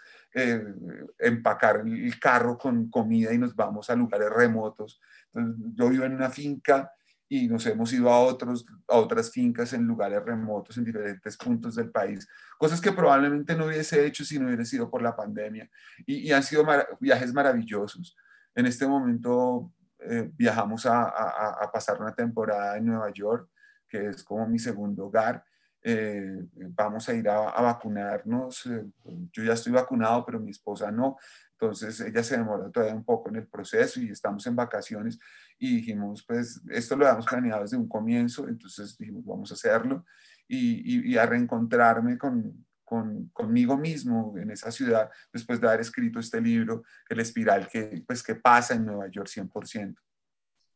empacar 1.18 1.82
el 1.86 2.18
carro 2.18 2.56
con 2.56 2.88
comida 2.88 3.32
y 3.32 3.38
nos 3.38 3.54
vamos 3.54 3.90
a 3.90 3.94
lugares 3.94 4.30
remotos. 4.30 5.00
Entonces, 5.34 5.72
yo 5.74 5.90
vivo 5.90 6.04
en 6.04 6.14
una 6.14 6.30
finca 6.30 6.90
y 7.28 7.48
nos 7.48 7.66
hemos 7.66 7.92
ido 7.92 8.10
a, 8.10 8.20
otros, 8.20 8.64
a 8.88 8.96
otras 8.96 9.30
fincas 9.30 9.72
en 9.72 9.84
lugares 9.84 10.22
remotos 10.24 10.76
en 10.78 10.84
diferentes 10.84 11.36
puntos 11.36 11.74
del 11.74 11.90
país, 11.90 12.28
cosas 12.56 12.80
que 12.80 12.92
probablemente 12.92 13.56
no 13.56 13.66
hubiese 13.66 14.06
hecho 14.06 14.24
si 14.24 14.38
no 14.38 14.46
hubiera 14.46 14.64
sido 14.64 14.88
por 14.88 15.02
la 15.02 15.16
pandemia 15.16 15.68
y, 16.06 16.30
han 16.32 16.42
sido 16.42 16.64
viajes 17.00 17.32
maravillosos. 17.32 18.16
En 18.54 18.66
este 18.66 18.86
momento 18.86 19.72
eh, 19.98 20.30
viajamos 20.34 20.86
a, 20.86 21.02
a, 21.02 21.70
pasar 21.72 22.00
una 22.00 22.14
temporada 22.14 22.76
en 22.76 22.86
Nueva 22.86 23.10
York, 23.10 23.50
que 23.88 24.08
es 24.08 24.22
como 24.22 24.46
mi 24.46 24.58
segundo 24.58 25.06
hogar. 25.06 25.44
Eh, 25.88 26.44
vamos 26.74 27.08
a 27.08 27.14
ir 27.14 27.28
a, 27.28 27.62
vacunarnos. 27.62 28.66
Eh, 28.66 28.84
yo 29.32 29.44
ya 29.44 29.52
estoy 29.52 29.72
vacunado, 29.72 30.26
pero 30.26 30.40
mi 30.40 30.50
esposa 30.50 30.90
no. 30.90 31.16
Entonces 31.52 32.00
ella 32.00 32.24
se 32.24 32.36
demoró 32.36 32.72
todavía 32.72 32.96
un 32.96 33.04
poco 33.04 33.28
en 33.28 33.36
el 33.36 33.46
proceso 33.46 34.00
y 34.00 34.10
estamos 34.10 34.44
en 34.48 34.56
vacaciones 34.56 35.16
y 35.60 35.76
dijimos, 35.76 36.24
pues 36.26 36.60
esto 36.70 36.96
lo 36.96 37.06
habíamos 37.06 37.26
planeado 37.26 37.62
desde 37.62 37.76
un 37.76 37.88
comienzo, 37.88 38.48
entonces 38.48 38.98
dijimos, 38.98 39.24
vamos 39.24 39.52
a 39.52 39.54
hacerlo 39.54 40.04
y, 40.48 41.12
y, 41.12 41.16
a 41.16 41.24
reencontrarme 41.24 42.18
con, 42.18 42.66
con, 42.84 43.28
conmigo 43.28 43.76
mismo 43.76 44.34
en 44.36 44.50
esa 44.50 44.72
ciudad 44.72 45.08
después 45.32 45.60
de 45.60 45.68
haber 45.68 45.82
escrito 45.82 46.18
este 46.18 46.40
libro, 46.40 46.82
El 47.08 47.20
Espiral, 47.20 47.68
que, 47.68 48.02
pues, 48.04 48.24
que 48.24 48.34
pasa 48.34 48.74
en 48.74 48.86
Nueva 48.86 49.08
York 49.08 49.28
100%. 49.28 49.94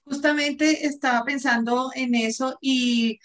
Justamente 0.05 0.87
estaba 0.87 1.25
pensando 1.25 1.91
en 1.95 2.15
eso 2.15 2.57
y, 2.61 3.19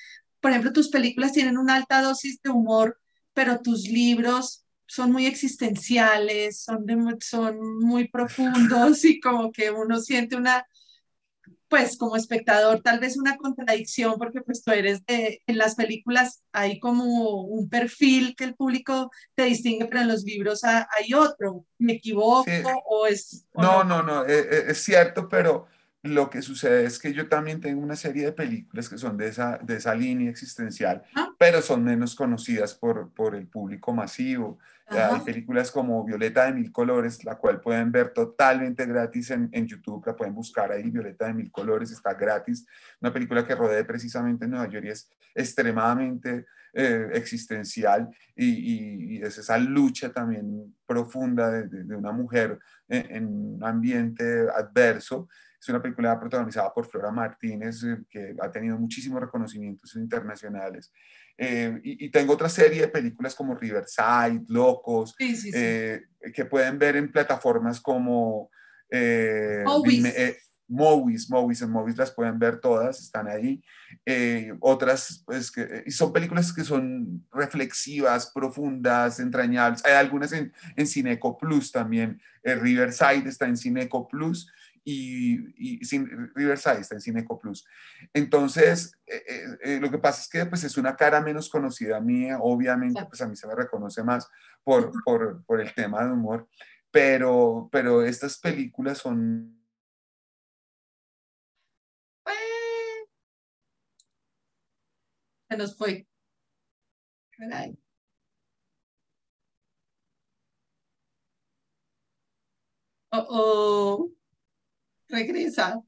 por 0.45 0.51
ejemplo, 0.51 0.73
tus 0.73 0.89
películas 0.89 1.31
tienen 1.31 1.57
una 1.57 1.73
alta 1.73 2.03
dosis 2.03 2.39
de 2.43 2.51
humor, 2.51 2.99
pero 3.33 3.61
tus 3.61 3.87
libros 3.87 4.63
son 4.85 5.11
muy 5.11 5.25
existenciales, 5.25 6.61
son, 6.61 6.85
son 7.19 7.79
muy 7.79 8.09
profundos 8.09 9.03
y 9.05 9.19
como 9.19 9.51
que 9.51 9.71
uno 9.71 9.99
siente 9.99 10.35
una, 10.35 10.63
pues 11.67 11.97
como 11.97 12.15
espectador, 12.15 12.83
tal 12.83 12.99
vez 12.99 13.17
una 13.17 13.37
contradicción, 13.37 14.19
porque 14.19 14.41
pues 14.41 14.63
tú 14.63 14.69
eres 14.69 15.03
de, 15.07 15.41
en 15.47 15.57
las 15.57 15.73
películas 15.73 16.43
hay 16.51 16.79
como 16.79 17.41
un 17.41 17.67
perfil 17.67 18.35
que 18.35 18.43
el 18.43 18.53
público 18.53 19.09
te 19.33 19.45
distingue, 19.45 19.87
pero 19.87 20.01
en 20.01 20.09
los 20.09 20.25
libros 20.25 20.61
hay 20.63 21.15
otro. 21.15 21.65
¿Me 21.79 21.93
equivoco 21.93 22.45
o 22.87 23.07
es... 23.07 23.47
no, 23.55 23.83
no, 23.83 24.03
no, 24.03 24.23
e, 24.27 24.41
e, 24.41 24.65
es, 24.67 24.77
cierto, 24.77 25.27
pero 25.27 25.65
lo 26.05 26.29
que 26.29 26.41
sucede 26.41 26.85
es 26.85 26.99
que 26.99 27.13
yo 27.13 27.27
también 27.27 27.59
tengo 27.59 27.81
una 27.81 27.95
serie 27.95 28.25
de 28.25 28.31
películas 28.31 28.87
que 28.87 28.97
son 28.97 29.17
de 29.17 29.27
esa, 29.27 29.57
de 29.57 29.77
esa 29.77 29.93
línea 29.95 30.29
existencial, 30.29 31.03
ah. 31.15 31.33
pero 31.37 31.61
son 31.61 31.83
menos 31.83 32.15
conocidas 32.15 32.73
por, 32.75 33.11
por 33.11 33.35
el 33.35 33.47
público 33.47 33.93
masivo. 33.93 34.59
Hay 34.87 35.19
películas 35.21 35.71
como 35.71 36.05
Violeta 36.05 36.45
de 36.45 36.53
Mil 36.53 36.71
Colores, 36.71 37.23
la 37.25 37.35
cual 37.35 37.59
pueden 37.59 37.91
ver 37.91 38.13
totalmente 38.13 38.85
gratis 38.85 39.31
en, 39.31 39.49
en, 39.51 39.65
YouTube, 39.65 40.05
la 40.05 40.15
pueden 40.15 40.35
buscar 40.35 40.71
ahí, 40.71 40.91
Violeta 40.91 41.25
de 41.25 41.33
Mil 41.33 41.51
Colores, 41.51 41.89
está 41.89 42.13
gratis. 42.13 42.67
Una 43.01 43.11
película 43.11 43.45
que 43.45 43.55
rodea 43.55 43.85
precisamente 43.85 44.45
en 44.45 44.51
Nueva 44.51 44.69
York 44.69 44.85
y 44.85 44.89
es 44.89 45.09
extremadamente 45.33 46.45
eh, 46.77 47.07
existencial 47.13 48.09
y, 48.35 49.15
y, 49.15 49.23
es 49.23 49.37
esa 49.37 49.57
lucha 49.57 50.11
también 50.11 50.75
profunda 50.85 51.49
de, 51.49 51.83
de, 51.85 51.95
una 51.95 52.11
mujer 52.11 52.59
en, 52.89 53.15
en, 53.15 53.27
un 53.27 53.63
ambiente 53.63 54.47
adverso. 54.53 55.29
Es 55.57 55.69
una 55.69 55.81
película 55.81 56.19
protagonizada 56.19 56.73
por 56.73 56.85
Flora 56.85 57.11
Martínez, 57.11 57.81
eh, 57.83 57.99
que 58.09 58.35
ha 58.41 58.51
tenido 58.51 58.77
muchísimos 58.77 59.21
reconocimientos 59.21 59.95
internacionales. 59.95 60.91
Eh, 61.37 61.79
y, 61.81 62.09
tengo 62.11 62.33
otra 62.33 62.49
serie 62.49 62.81
de 62.81 62.87
películas 62.89 63.33
como 63.35 63.55
Riverside, 63.55 64.43
Locos, 64.49 65.15
eh, 65.19 66.01
que 66.33 66.45
pueden 66.45 66.77
ver 66.77 66.97
en 66.97 67.09
plataformas 67.09 67.79
como 67.79 68.49
Movies, 70.67 71.29
Movies, 71.29 71.61
en 71.61 71.69
Movies 71.69 71.97
las 71.97 72.11
pueden 72.11 72.39
ver 72.39 72.59
todas, 72.59 72.99
están 72.99 73.27
ahí. 73.27 73.63
otras, 74.59 75.23
pues, 75.25 75.51
que, 75.51 75.83
y 75.85 75.91
son 75.91 76.11
películas 76.11 76.53
que 76.53 76.63
son 76.63 77.25
reflexivas, 77.31 78.31
profundas, 78.33 79.19
entrañables. 79.19 79.83
Hay 79.85 79.93
algunas 79.93 80.31
en, 80.31 80.51
en 80.75 80.87
Cineco 80.87 81.37
Plus 81.37 81.71
también. 81.71 82.21
Riverside 82.43 83.27
está 83.27 83.47
en 83.47 83.57
Cineco 83.57 84.07
Plus 84.07 84.51
y, 84.85 85.39
Riverside 86.35 86.81
está 86.81 86.95
en 86.95 87.01
Cineco 87.01 87.39
Plus. 87.39 87.65
Entonces, 88.13 88.95
eh, 89.07 89.23
eh, 89.27 89.57
eh, 89.63 89.79
lo 89.81 89.89
que 89.89 89.97
pasa 89.97 90.21
es 90.21 90.29
que 90.29 90.45
pues, 90.45 90.63
es 90.63 90.77
una 90.77 90.95
cara 90.95 91.19
menos 91.21 91.49
conocida 91.49 91.99
mía, 91.99 92.37
obviamente, 92.39 93.03
pues 93.05 93.21
a 93.21 93.27
mí 93.27 93.35
se 93.35 93.47
me 93.47 93.55
reconoce 93.55 94.03
más 94.03 94.29
por, 94.63 94.91
por, 95.03 95.43
por 95.45 95.59
el 95.59 95.73
tema 95.73 96.05
de 96.05 96.11
humor, 96.11 96.47
pero, 96.91 97.67
pero 97.71 98.03
estas 98.03 98.37
películas 98.37 98.99
son... 98.99 99.53
Se 105.49 105.57
nos 105.57 105.75
fue. 105.77 106.07
Oh, 113.11 113.25
oh 113.29 114.11
regresa. 115.07 115.81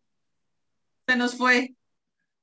Se 1.07 1.15
nos 1.15 1.35
fue. 1.35 1.75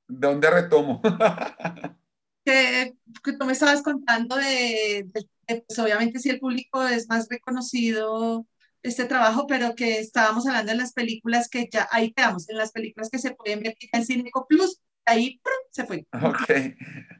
¿De 0.08 0.28
dónde 0.28 0.50
retomo? 0.50 1.00
que, 2.44 2.96
tú 3.22 3.44
me 3.44 3.52
estabas 3.52 3.82
contando 3.82 4.36
de, 4.36 5.08
pues 5.12 5.78
obviamente 5.78 6.18
si 6.18 6.30
el 6.30 6.40
público 6.40 6.86
es 6.86 7.08
más 7.08 7.28
reconocido 7.28 8.46
este 8.82 9.06
trabajo, 9.06 9.46
pero 9.46 9.74
que 9.74 9.98
estábamos 9.98 10.46
hablando 10.46 10.72
de 10.72 10.78
las 10.78 10.92
películas 10.92 11.48
que 11.48 11.68
ya 11.72 11.88
ahí 11.90 12.12
quedamos, 12.12 12.48
en 12.50 12.58
las 12.58 12.72
películas 12.72 13.08
que 13.08 13.18
se 13.18 13.34
pueden 13.34 13.60
ver 13.60 13.76
en 13.92 14.04
Cineco 14.04 14.46
Plus, 14.46 14.80
ahí 15.06 15.40
se 15.70 15.84
fue. 15.84 16.06
Ok, 16.22 16.50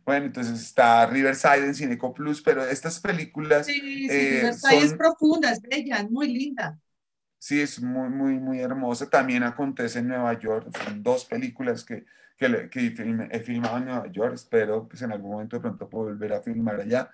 bueno, 0.04 0.26
entonces 0.26 0.60
está 0.60 1.06
Riverside 1.06 1.66
en 1.66 1.74
Cineco 1.74 2.12
Plus, 2.14 2.42
pero 2.42 2.64
estas 2.64 3.00
películas... 3.00 3.66
Sí, 3.66 3.80
sí, 3.80 4.08
eh, 4.10 4.40
Riverside 4.40 4.84
es 4.84 4.94
profunda, 4.94 5.50
es 5.50 5.60
bella, 5.60 6.06
muy 6.10 6.32
linda. 6.32 6.78
Sí, 7.38 7.60
es 7.60 7.80
muy, 7.80 8.08
muy, 8.08 8.38
muy 8.38 8.60
hermosa. 8.60 9.10
También 9.10 9.42
acontece 9.42 9.98
en 9.98 10.08
Nueva 10.08 10.38
York. 10.38 10.68
Son 10.82 11.02
dos 11.02 11.26
películas 11.26 11.84
que, 11.84 12.06
que, 12.38 12.70
que 12.70 12.94
he 13.30 13.40
filmado 13.40 13.76
en 13.76 13.84
Nueva 13.84 14.10
York. 14.10 14.32
Espero 14.34 14.88
pues 14.88 15.02
en 15.02 15.12
algún 15.12 15.32
momento 15.32 15.56
de 15.56 15.60
pronto 15.60 15.86
volver 15.88 16.32
a 16.32 16.40
filmar 16.42 16.80
allá. 16.80 17.10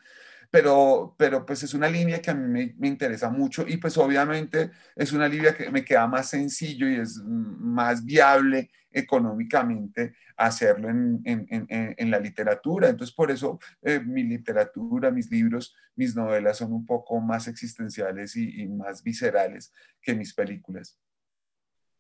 Pero, 0.51 1.15
pero 1.17 1.47
pues 1.47 1.63
es 1.63 1.75
una 1.75 1.89
línea 1.89 2.21
que 2.21 2.31
a 2.31 2.35
mí 2.35 2.73
me, 2.77 2.89
interesa 2.89 3.31
mucho 3.31 3.65
y 3.69 3.77
pues 3.77 3.97
obviamente 3.97 4.71
es 4.97 5.13
una 5.13 5.29
línea 5.29 5.55
que 5.55 5.71
me 5.71 5.85
queda 5.85 6.09
más 6.09 6.29
sencillo 6.29 6.89
y 6.89 6.97
es 6.97 7.19
más 7.25 8.05
viable 8.05 8.71
económicamente 8.91 10.15
hacerlo 10.37 10.89
en, 10.89 11.21
en, 11.25 11.47
en, 11.49 11.95
en 11.97 12.11
la 12.11 12.19
literatura. 12.19 12.89
Entonces, 12.89 13.15
por 13.15 13.31
eso 13.31 13.61
eh, 13.83 14.01
mi 14.01 14.25
literatura, 14.25 15.13
mis 15.13 15.31
libros, 15.31 15.75
mis 15.95 16.17
novelas 16.17 16.59
son 16.59 16.73
un 16.73 16.85
poco 16.85 17.21
más 17.21 17.47
existenciales 17.47 18.35
y, 18.35 18.63
y, 18.63 18.69
más 18.69 19.03
viscerales 19.05 19.73
que 20.03 20.15
mis 20.15 20.35
películas. 20.35 20.99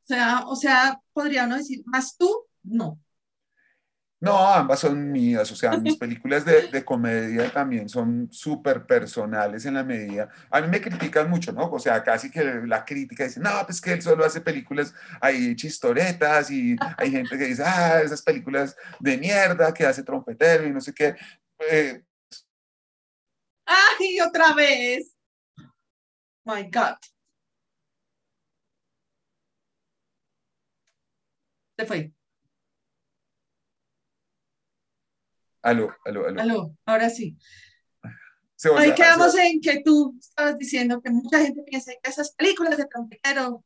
O 0.02 0.06
sea, 0.06 0.40
o 0.46 0.56
sea, 0.56 1.00
podría 1.12 1.44
uno 1.44 1.56
decir, 1.56 1.82
más 1.86 2.16
tú, 2.16 2.28
no. 2.64 2.98
No, 4.22 4.36
ambas 4.36 4.80
son 4.80 5.10
mías, 5.10 5.50
o 5.50 5.56
sea, 5.56 5.78
mis 5.78 5.96
películas 5.96 6.44
de, 6.44 6.84
comedia 6.84 7.50
también 7.50 7.88
son 7.88 8.28
súper 8.30 8.84
personales 8.84 9.64
en 9.64 9.74
la 9.74 9.82
medida. 9.82 10.28
A 10.50 10.60
mí 10.60 10.68
me 10.68 10.80
critican 10.82 11.30
mucho, 11.30 11.52
¿no? 11.52 11.70
O 11.70 11.78
sea, 11.78 12.02
casi 12.04 12.30
que 12.30 12.44
la 12.66 12.84
crítica 12.84 13.24
dice, 13.24 13.40
no, 13.40 13.50
pues 13.64 13.80
que 13.80 13.94
él 13.94 14.02
solo 14.02 14.22
hace 14.26 14.42
películas 14.42 14.94
ahí 15.22 15.56
chistoretas 15.56 16.50
y 16.50 16.76
hay 16.98 17.10
gente 17.10 17.38
que 17.38 17.46
dice, 17.46 17.62
ah, 17.64 18.02
esas 18.02 18.20
películas 18.20 18.76
de 18.98 19.16
mierda 19.16 19.72
que 19.72 19.86
hace 19.86 20.02
trompetero 20.02 20.66
y 20.66 20.70
no 20.70 20.82
sé 20.82 20.92
qué. 20.92 21.16
Eh, 21.70 22.02
¡Ay, 23.66 24.20
otra 24.20 24.52
vez! 24.54 25.16
My 26.44 26.64
God. 26.70 26.96
Se 31.78 31.86
fue. 31.86 32.12
Aló, 35.62 35.92
aló, 36.04 36.26
aló. 36.26 36.40
Aló, 36.40 36.76
ahora 36.86 37.10
sí. 37.10 37.36
Ahí 38.76 38.94
quedamos 38.94 39.34
en 39.36 39.60
que 39.60 39.82
tú 39.82 40.16
estabas 40.20 40.58
diciendo 40.58 41.00
que 41.00 41.10
mucha 41.10 41.40
gente 41.40 41.62
piensa 41.62 41.92
que 42.02 42.10
esas 42.10 42.32
películas 42.32 42.76
de 42.76 42.86
trompetero 42.86 43.64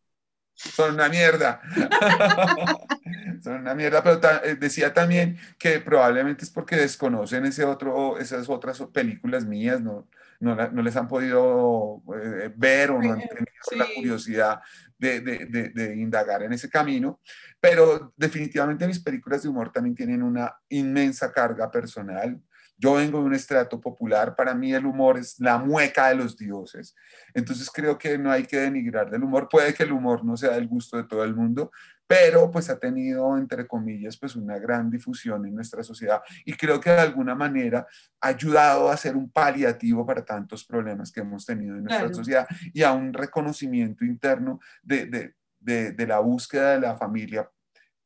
son 0.55 0.95
una 0.95 1.09
mierda. 1.09 1.61
son 3.43 3.55
una 3.55 3.75
mierda, 3.75 4.03
pero 4.03 4.21
eh, 4.45 4.55
decía 4.55 4.95
también 4.95 5.37
que 5.59 5.81
probablemente 5.81 6.45
es 6.45 6.51
porque 6.51 6.77
desconocen 6.77 7.45
ese 7.45 7.65
otro, 7.65 8.19
esas 8.19 8.49
otras 8.49 8.81
películas 8.93 9.45
mías, 9.45 9.81
no, 9.81 10.09
no, 10.39 10.55
no 10.55 10.83
les 10.83 10.97
han 10.97 11.09
podido 11.09 12.03
eh, 12.17 12.53
ver 12.55 12.93
o 12.93 13.03
no 13.03 13.13
han 13.13 13.21
tenido 13.21 13.47
la 13.77 13.87
curiosidad 13.97 14.61
de, 14.99 15.95
indagar 15.97 16.43
en 16.43 16.53
ese 16.53 16.69
camino. 16.69 17.21
Pero 17.61 18.13
definitivamente 18.17 18.87
mis 18.87 19.01
películas 19.01 19.43
de 19.43 19.49
humor 19.49 19.73
también 19.73 19.95
tienen 19.95 20.23
una 20.23 20.55
inmensa 20.69 21.33
carga 21.33 21.71
personal. 21.71 22.41
Yo 22.77 22.95
vengo 22.95 23.21
de 23.21 23.25
un 23.27 23.35
estrato 23.35 23.81
popular, 23.81 24.35
para 24.35 24.53
mí 24.55 24.75
el 24.75 24.85
humor 24.85 25.17
es 25.17 25.39
la 25.39 25.59
mueca 25.59 26.09
de 26.09 26.17
los 26.17 26.37
dioses. 26.37 26.95
Entonces 27.33 27.71
creo 27.71 27.97
que 27.97 28.19
no 28.19 28.33
hay 28.33 28.45
que 28.45 28.59
denigrar 28.59 29.11
del 29.11 29.23
humor. 29.23 29.49
Puede 29.49 29.73
que 29.75 29.85
el 29.85 29.93
humor 29.93 30.25
no 30.25 30.37
sea 30.37 30.51
del 30.53 30.67
gusto 30.67 30.97
de 30.97 31.05
todo 31.05 31.23
el 31.23 31.37
mundo, 31.37 31.71
pero 32.07 32.51
pues 32.51 32.69
ha 32.71 32.79
tenido, 32.79 33.37
entre 33.37 33.67
comillas, 33.67 34.17
pues 34.17 34.37
una 34.37 34.59
gran 34.59 34.91
difusión 34.91 35.47
en 35.47 35.55
nuestra 35.55 35.83
sociedad 35.83 36.23
y 36.45 36.53
creo 36.55 36.81
que 36.81 36.91
de 36.91 37.01
alguna 37.01 37.35
manera 37.35 37.87
ha 38.21 38.29
ayudado 38.29 38.91
a 38.91 38.97
ser 38.97 39.17
un 39.17 39.31
paliativo 39.31 40.07
para 40.07 40.25
tantos 40.25 40.65
problemas 40.65 41.11
que 41.11 41.21
hemos 41.21 41.47
tenido 41.47 41.77
en 41.77 41.85
nuestra 41.85 42.13
sociedad 42.13 42.47
y 42.73 42.83
a 42.83 42.93
un 42.93 43.13
reconocimiento 43.13 44.05
interno 44.05 44.61
de, 44.83 45.07
de, 45.07 45.35
de, 45.59 45.93
de 45.93 46.07
la 46.07 46.19
búsqueda 46.19 46.73
de 46.73 46.81
la 46.81 46.97
familia 46.97 47.49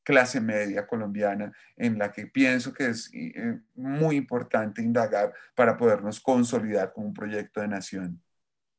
clase 0.08 0.40
media 0.40 0.86
colombiana 0.86 1.52
en 1.76 1.98
la 1.98 2.10
que 2.10 2.26
pienso 2.26 2.72
que 2.72 2.86
es 2.86 3.10
eh, 3.12 3.58
muy 3.74 4.16
importante 4.16 4.80
indagar 4.80 5.34
para 5.54 5.76
podernos 5.76 6.18
consolidar 6.18 6.94
como 6.94 7.08
un 7.08 7.12
proyecto 7.12 7.60
de 7.60 7.68
nación. 7.68 8.22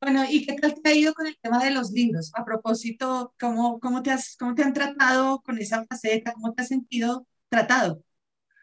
Bueno, 0.00 0.24
¿y 0.26 0.46
qué 0.46 0.54
tal 0.54 0.80
te 0.82 0.88
ha 0.88 0.94
ido 0.94 1.12
con 1.12 1.26
el 1.26 1.36
tema 1.42 1.62
de 1.62 1.72
los 1.72 1.92
libros? 1.92 2.32
A 2.34 2.42
propósito, 2.42 3.34
¿cómo, 3.38 3.78
cómo, 3.80 4.02
te, 4.02 4.10
has, 4.10 4.34
cómo 4.38 4.54
te 4.54 4.62
han 4.62 4.72
tratado 4.72 5.42
con 5.42 5.58
esa 5.58 5.84
faceta? 5.84 6.32
¿Cómo 6.32 6.54
te 6.54 6.62
has 6.62 6.68
sentido 6.68 7.26
tratado? 7.50 8.02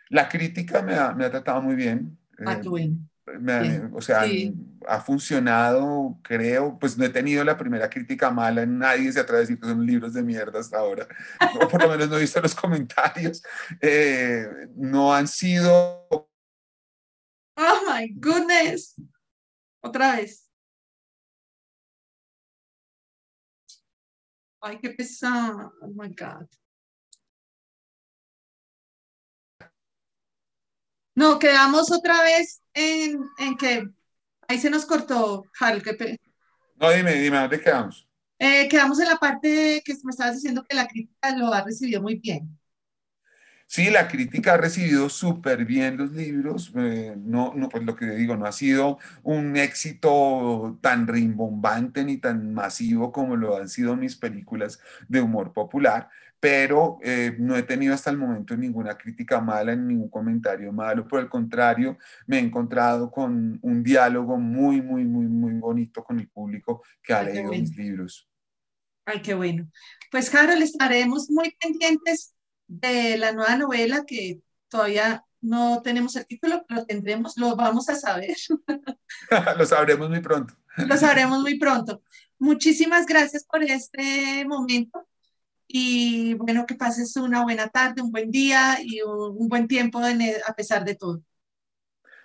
La 0.10 0.28
crítica 0.28 0.82
me 0.82 0.96
ha, 0.96 1.14
me 1.14 1.26
ha 1.26 1.30
tratado 1.30 1.62
muy 1.62 1.76
bien. 1.76 2.18
Ah, 2.44 2.60
qué 2.60 2.68
bueno. 2.70 2.98
o 3.94 4.02
sea, 4.02 4.24
ha 4.88 5.02
funcionado, 5.02 6.18
creo, 6.24 6.80
pues 6.80 6.98
no 6.98 7.06
he 7.06 7.10
tenido 7.10 7.44
la 7.44 7.58
primera 7.58 7.88
crítica 7.88 8.32
mala, 8.32 8.66
nadie 8.66 9.12
se 9.12 9.20
atreve 9.20 9.38
a 9.38 9.42
decir 9.42 9.60
que 9.60 9.68
son 9.68 9.86
libros 9.86 10.14
de 10.14 10.24
mierda 10.24 10.60
hasta 10.60 10.80
ahora, 10.80 11.08
o 11.62 11.68
por 11.68 11.84
lo 11.84 11.90
menos 11.90 12.10
no 12.10 12.18
he 12.18 12.22
visto 12.22 12.42
los 12.42 12.56
comentarios, 12.56 13.44
eh, 13.82 14.48
no 14.76 15.14
han 15.14 15.28
sido... 15.28 16.08
Oh, 17.60 17.80
my 17.92 18.08
goodness. 18.16 18.96
Otra 19.82 20.16
vez. 20.16 20.47
Ay, 24.68 24.80
qué 24.82 24.90
pesado. 24.90 25.74
Oh 25.82 25.88
my 25.88 26.10
God. 26.10 26.46
No, 31.16 31.40
quedamos 31.40 31.90
otra 31.90 32.22
vez 32.22 32.62
en, 32.74 33.24
en 33.38 33.56
que 33.56 33.88
ahí 34.46 34.60
se 34.60 34.70
nos 34.70 34.86
cortó, 34.86 35.46
Harold. 35.58 36.20
no, 36.76 36.92
dime, 36.92 37.14
dime, 37.14 37.38
¿dónde 37.38 37.62
quedamos? 37.62 38.08
Eh, 38.40 38.68
quedamos 38.68 39.00
en 39.00 39.08
la 39.08 39.16
parte 39.16 39.82
que 39.86 39.96
me 40.04 40.12
estabas 40.12 40.36
diciendo 40.36 40.66
que 40.68 40.76
la 40.76 40.88
crítica 40.88 41.36
lo 41.38 41.54
ha 41.54 41.64
recibido 41.64 42.02
muy 42.02 42.16
bien. 42.16 42.60
Sí, 43.70 43.90
la 43.90 44.08
crítica 44.08 44.54
ha 44.54 44.58
recibido 44.58 45.10
súper 45.10 45.66
bien 45.66 45.98
los 45.98 46.14
libros. 46.14 46.72
Eh, 46.76 47.16
no, 47.18 47.54
no, 47.54 47.68
pues 47.68 47.84
lo 47.84 47.98
que 47.98 48.06
digo, 48.06 48.38
no 48.38 48.46
ha 48.46 48.54
sido 48.54 48.98
un 49.24 49.58
éxito 49.58 50.80
tan 50.82 51.06
rimbombante 51.06 52.06
ni 52.06 52.18
tan 52.18 52.54
masivo 52.54 53.12
como 53.12 53.36
lo 53.36 53.58
han 53.58 53.68
sido 53.68 53.98
mis 53.98 54.16
películas 54.16 54.80
de 55.10 55.20
humor 55.20 55.52
popular, 55.52 56.10
pero 56.40 56.98
eh, 57.04 57.36
no 57.40 57.58
he 57.58 57.64
tenido 57.64 57.94
hasta 57.94 58.10
el 58.10 58.18
momento 58.18 58.56
ninguna 58.56 58.98
crítica 58.98 59.42
mala, 59.42 59.76
ningún 59.76 60.10
comentario 60.10 60.72
malo. 60.72 61.06
Por 61.06 61.20
el 61.20 61.28
contrario, 61.28 61.98
me 62.26 62.38
he 62.38 62.40
encontrado 62.40 63.12
con 63.12 63.60
un 63.62 63.84
diálogo 63.84 64.38
muy, 64.38 64.82
muy, 64.82 65.04
muy, 65.04 65.26
muy 65.26 65.54
bonito 65.56 66.06
con 66.06 66.22
el 66.22 66.30
público 66.30 66.84
que 67.04 67.14
ha 67.14 67.22
leído 67.22 67.52
mis 67.52 67.76
libros. 67.76 68.30
Ay, 69.06 69.22
qué 69.22 69.34
bueno. 69.34 69.68
Pues, 70.10 70.30
Carol, 70.30 70.62
estaremos 70.62 71.30
muy 71.30 71.54
pendientes 71.60 72.34
de 72.68 73.18
la 73.18 73.32
nueva 73.32 73.56
novela 73.56 74.04
que 74.06 74.42
todavía 74.70 75.24
no 75.42 75.82
tenemos 75.82 76.16
el 76.16 76.26
título, 76.26 76.66
lo 76.70 76.86
tendremos, 76.86 77.38
lo 77.38 77.56
vamos 77.56 77.90
a 77.90 77.96
saber. 77.96 78.36
lo 79.58 79.66
sabremos 79.66 80.10
muy 80.10 80.20
pronto. 80.20 80.54
Lo 80.78 80.98
sabremos 80.98 81.42
muy 81.42 81.58
pronto. 81.58 82.02
Muchísimas 82.40 83.06
gracias 83.06 83.44
por 83.46 83.64
este 83.64 84.46
momento 84.46 85.08
y 85.68 86.36
bueno, 86.36 86.66
que 86.66 86.76
pases 86.76 87.16
una 87.18 87.44
buena 87.44 87.68
tarde, 87.68 88.02
un 88.02 88.12
buen 88.12 88.32
día 88.32 88.78
y 88.82 89.02
un, 89.02 89.48
buen 89.50 89.68
tiempo 89.68 90.00
a 90.00 90.54
pesar 90.54 90.86
de 90.86 90.96
todo. 90.96 91.24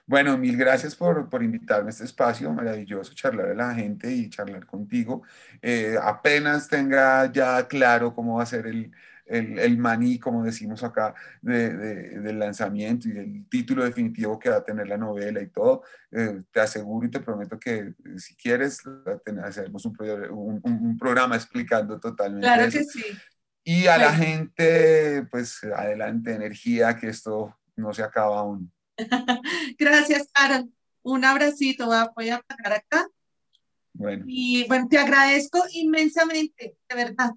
Bueno, 0.05 0.37
mil 0.37 0.57
gracias 0.57 0.95
por, 0.95 1.31
por, 1.31 1.43
invitarme 1.43 1.89
a 1.89 1.91
este 1.91 2.05
espacio, 2.05 2.53
maravilloso 2.53 3.15
charlar 3.15 3.51
a 3.51 3.55
la 3.55 3.75
gente 3.75 4.13
y 4.13 4.29
charlar 4.29 4.67
contigo. 4.67 5.23
Eh, 5.63 5.97
apenas 6.03 6.69
tenga 6.69 7.31
ya 7.33 7.67
claro 7.69 8.15
cómo 8.15 8.37
va 8.37 8.43
a 8.43 8.47
ser 8.47 8.67
el, 8.67 8.93
el, 9.27 9.59
el 9.59 9.79
maní, 9.79 10.19
como 10.19 10.43
decimos 10.45 10.83
acá, 10.83 11.15
de, 11.41 11.71
del 11.71 12.39
lanzamiento 12.39 13.09
y 13.09 13.13
el 13.13 13.49
título 13.49 13.85
definitivo 13.85 14.39
que 14.39 14.51
va 14.51 14.57
a 14.57 14.65
tener 14.65 14.89
la 14.89 14.97
novela 14.97 15.41
y 15.41 15.49
todo, 15.49 15.83
eh, 16.11 16.43
te 16.51 16.61
aseguro 16.61 17.07
y 17.07 17.11
te 17.11 17.21
prometo 17.21 17.59
que 17.59 17.79
eh, 17.79 17.95
si 18.19 18.35
quieres, 18.37 18.83
hacemos 19.45 19.85
un, 19.87 19.97
un, 20.31 20.61
un, 20.63 20.99
programa 20.99 21.37
explicando 21.37 21.99
totalmente 21.99 22.47
claro 22.47 22.71
que 22.71 22.85
sí. 22.85 23.05
Y 23.65 23.87
a 23.87 23.97
la 23.97 24.13
gente, 24.13 25.25
pues 25.31 25.63
adelante, 25.63 26.35
energía, 26.35 26.97
que 26.97 27.09
esto 27.09 27.57
no 27.77 27.93
se 27.95 28.03
acaba 28.03 28.41
aún. 28.41 28.73
Gracias, 29.79 30.29
Carol. 30.33 30.69
Un 31.03 31.25
abracito, 31.25 31.87
voy 32.15 32.31
a 32.31 32.41
pagar 32.41 32.73
acá. 32.73 33.09
Bueno. 33.93 34.25
Y 34.27 34.67
bueno, 34.67 34.89
te 34.89 34.99
agradezco 34.99 35.63
inmensamente, 35.73 36.77
de 36.89 36.95
verdad. 36.95 37.31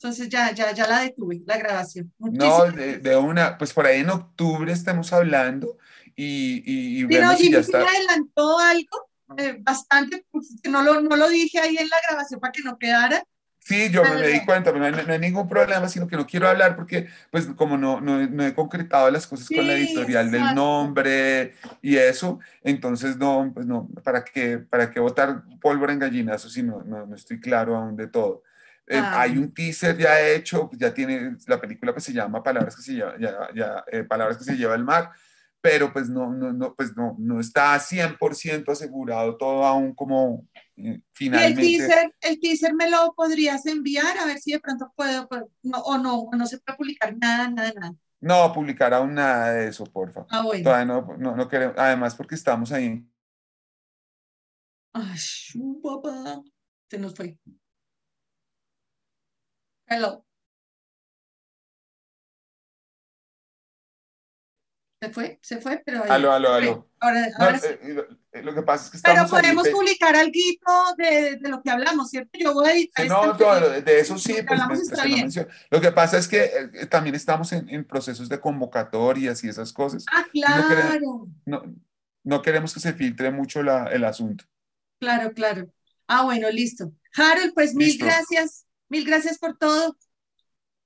Entonces 0.00 0.28
ya, 0.28 0.52
ya, 0.52 0.72
ya 0.72 0.86
la 0.86 1.00
detuve, 1.00 1.42
la 1.44 1.56
grabación. 1.56 2.12
no, 2.18 2.70
de, 2.70 3.16
una, 3.16 3.58
pues 3.58 3.72
por 3.72 3.84
ahí 3.84 4.00
en 4.00 4.10
octubre 4.10 4.72
estamos 4.72 5.12
hablando 5.12 5.76
y, 6.14 6.62
y, 6.64 7.02
y 7.02 7.04
no, 7.04 7.36
si 7.36 7.50
ya 7.50 7.58
está. 7.58 7.82
adelantó 7.82 8.58
algo 8.58 9.10
eh, 9.36 9.56
bastante, 9.60 10.24
pues, 10.30 10.54
no, 10.64 10.82
lo, 10.82 11.00
no 11.00 11.16
lo 11.16 11.28
dije 11.28 11.58
ahí 11.58 11.76
en 11.76 11.88
la 11.88 11.96
grabación 12.08 12.38
para 12.38 12.52
que 12.52 12.62
no 12.62 12.78
quedara, 12.78 13.24
Sí, 13.68 13.90
yo 13.90 14.02
me, 14.02 14.26
di 14.26 14.46
cuenta, 14.46 14.72
pero 14.72 14.90
no 14.90 15.12
hay, 15.12 15.18
ningún 15.18 15.46
problema, 15.46 15.90
sino 15.90 16.08
que 16.08 16.16
no 16.16 16.26
quiero 16.26 16.48
hablar 16.48 16.74
porque, 16.74 17.06
pues, 17.30 17.48
como 17.48 17.76
no, 17.76 18.00
no, 18.00 18.26
no 18.26 18.46
he 18.46 18.54
concretado 18.54 19.10
las 19.10 19.26
cosas 19.26 19.46
con 19.46 19.66
la 19.66 19.74
editorial 19.74 20.30
del 20.30 20.54
nombre 20.54 21.52
y 21.82 21.96
eso, 21.96 22.40
entonces 22.64 23.18
no, 23.18 23.50
pues 23.52 23.66
no, 23.66 23.86
¿para 24.02 24.24
qué, 24.24 24.56
para 24.56 24.90
qué 24.90 25.00
botar 25.00 25.42
pólvora 25.60 25.92
en 25.92 25.98
gallinazo 25.98 26.48
si 26.48 26.62
no, 26.62 26.82
no, 26.82 27.14
estoy 27.14 27.40
claro 27.40 27.76
aún 27.76 27.94
de 27.94 28.06
todo? 28.06 28.42
Eh, 28.90 28.96
ah. 28.96 29.20
hay 29.20 29.36
un 29.36 29.52
teaser 29.52 29.98
ya 29.98 30.18
hecho, 30.18 30.70
ya 30.72 30.94
tiene, 30.94 31.36
la 31.46 31.60
película 31.60 31.92
pues 31.92 32.04
se 32.04 32.12
llama 32.14 32.42
Palabras 32.42 32.74
que 32.74 32.82
se 32.82 32.94
lleva, 32.94 33.18
ya, 33.20 33.48
ya, 33.54 33.84
eh, 33.92 34.02
Palabras 34.02 34.38
que 34.38 34.44
se 34.44 34.56
lleva 34.56 34.74
el 34.74 34.82
mar, 34.82 35.10
pero 35.60 35.92
pues 35.92 36.08
no, 36.08 36.32
no, 36.32 36.54
no, 36.54 36.74
pues 36.74 36.96
no, 36.96 37.14
no 37.18 37.38
está 37.38 37.78
100% 37.78 38.72
asegurado 38.72 39.36
todo 39.36 39.62
aún 39.64 39.94
como 39.94 40.46
finalmente. 41.12 41.62
¿Y 41.62 41.74
el 41.74 41.86
teaser, 41.86 42.14
el 42.22 42.40
teaser 42.40 42.74
me 42.74 42.88
lo 42.88 43.12
podrías 43.14 43.66
enviar 43.66 44.16
a 44.16 44.24
ver 44.24 44.38
si 44.38 44.52
de 44.52 44.60
pronto 44.60 44.90
puedo, 44.96 45.28
pues, 45.28 45.42
no, 45.62 45.80
o 45.80 45.98
no, 45.98 46.28
no 46.32 46.46
se 46.46 46.58
puede 46.58 46.78
publicar 46.78 47.14
nada, 47.18 47.50
nada, 47.50 47.72
nada. 47.78 47.94
No, 48.20 48.52
publicar 48.54 48.94
aún 48.94 49.14
nada 49.14 49.52
de 49.52 49.68
eso, 49.68 49.84
porfa. 49.84 50.26
Ah, 50.30 50.42
bueno. 50.42 50.64
Todavía 50.64 50.86
no, 50.86 51.16
no, 51.18 51.36
no 51.36 51.46
queremos, 51.46 51.76
además 51.76 52.14
porque 52.14 52.36
estamos 52.36 52.72
ahí. 52.72 53.06
Ay, 54.94 55.18
papá, 55.82 56.42
se 56.88 56.98
nos 56.98 57.14
fue. 57.14 57.38
Hello. 59.88 60.24
Se 65.00 65.10
fue, 65.10 65.38
se 65.42 65.60
fue, 65.60 65.80
pero... 65.86 66.02
Aló, 66.10 66.32
aló, 66.32 66.52
aló. 66.52 66.90
Ahora, 66.98 67.28
ahora 67.38 67.58
sí. 67.60 67.68
Eh, 67.68 68.04
eh, 68.32 68.42
lo 68.42 68.52
que 68.52 68.62
pasa 68.62 68.84
es 68.84 68.90
que 68.90 68.96
estamos 68.96 69.30
Pero 69.30 69.42
podemos 69.42 69.68
publicar 69.68 70.16
algo 70.16 70.32
de, 70.96 71.36
de, 71.36 71.48
lo 71.48 71.62
que 71.62 71.70
hablamos, 71.70 72.10
¿cierto? 72.10 72.36
Yo 72.36 72.52
voy 72.52 72.68
a 72.68 72.72
editar. 72.72 73.06
no, 73.06 73.32
de 73.80 74.00
eso 74.00 74.18
sí, 74.18 74.34
pues, 74.46 74.60
me, 74.66 75.46
Lo 75.70 75.80
que 75.80 75.92
pasa 75.92 76.18
es 76.18 76.26
que 76.26 76.50
eh, 76.74 76.86
también 76.86 77.14
estamos 77.14 77.52
en, 77.52 77.68
en, 77.68 77.84
procesos 77.84 78.28
de 78.28 78.40
convocatorias 78.40 79.44
y 79.44 79.48
esas 79.48 79.72
cosas. 79.72 80.04
Ah, 80.12 80.26
claro. 80.32 80.62
No 80.62 80.68
queremos, 80.68 81.28
no, 81.46 81.62
no 82.24 82.42
queremos, 82.42 82.74
que 82.74 82.80
se 82.80 82.92
filtre 82.92 83.30
mucho 83.30 83.62
la, 83.62 83.86
el 83.86 84.04
asunto. 84.04 84.44
Claro, 84.98 85.32
claro. 85.32 85.72
Ah, 86.08 86.24
bueno, 86.24 86.50
listo. 86.50 86.92
Harold, 87.14 87.54
pues 87.54 87.72
mil 87.74 87.96
gracias. 87.98 88.67
Mil 88.88 89.04
gracias 89.04 89.38
por 89.38 89.56
todo. 89.56 89.96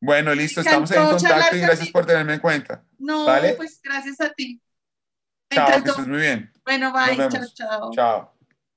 Bueno, 0.00 0.34
listo, 0.34 0.60
estamos 0.60 0.90
en 0.90 1.04
contacto 1.04 1.56
y 1.56 1.60
gracias 1.60 1.90
por 1.90 2.04
tenerme 2.04 2.34
en 2.34 2.40
cuenta. 2.40 2.84
No, 2.98 3.26
pues 3.56 3.80
gracias 3.82 4.20
a 4.20 4.30
ti. 4.32 4.60
chao, 5.50 5.82
que 5.82 5.90
estés 5.90 6.08
muy 6.08 6.18
bien. 6.18 6.52
Bueno, 6.64 6.92
bye, 6.92 7.16
chao, 7.16 7.46
chao. 7.54 7.90
Chao. 7.92 8.41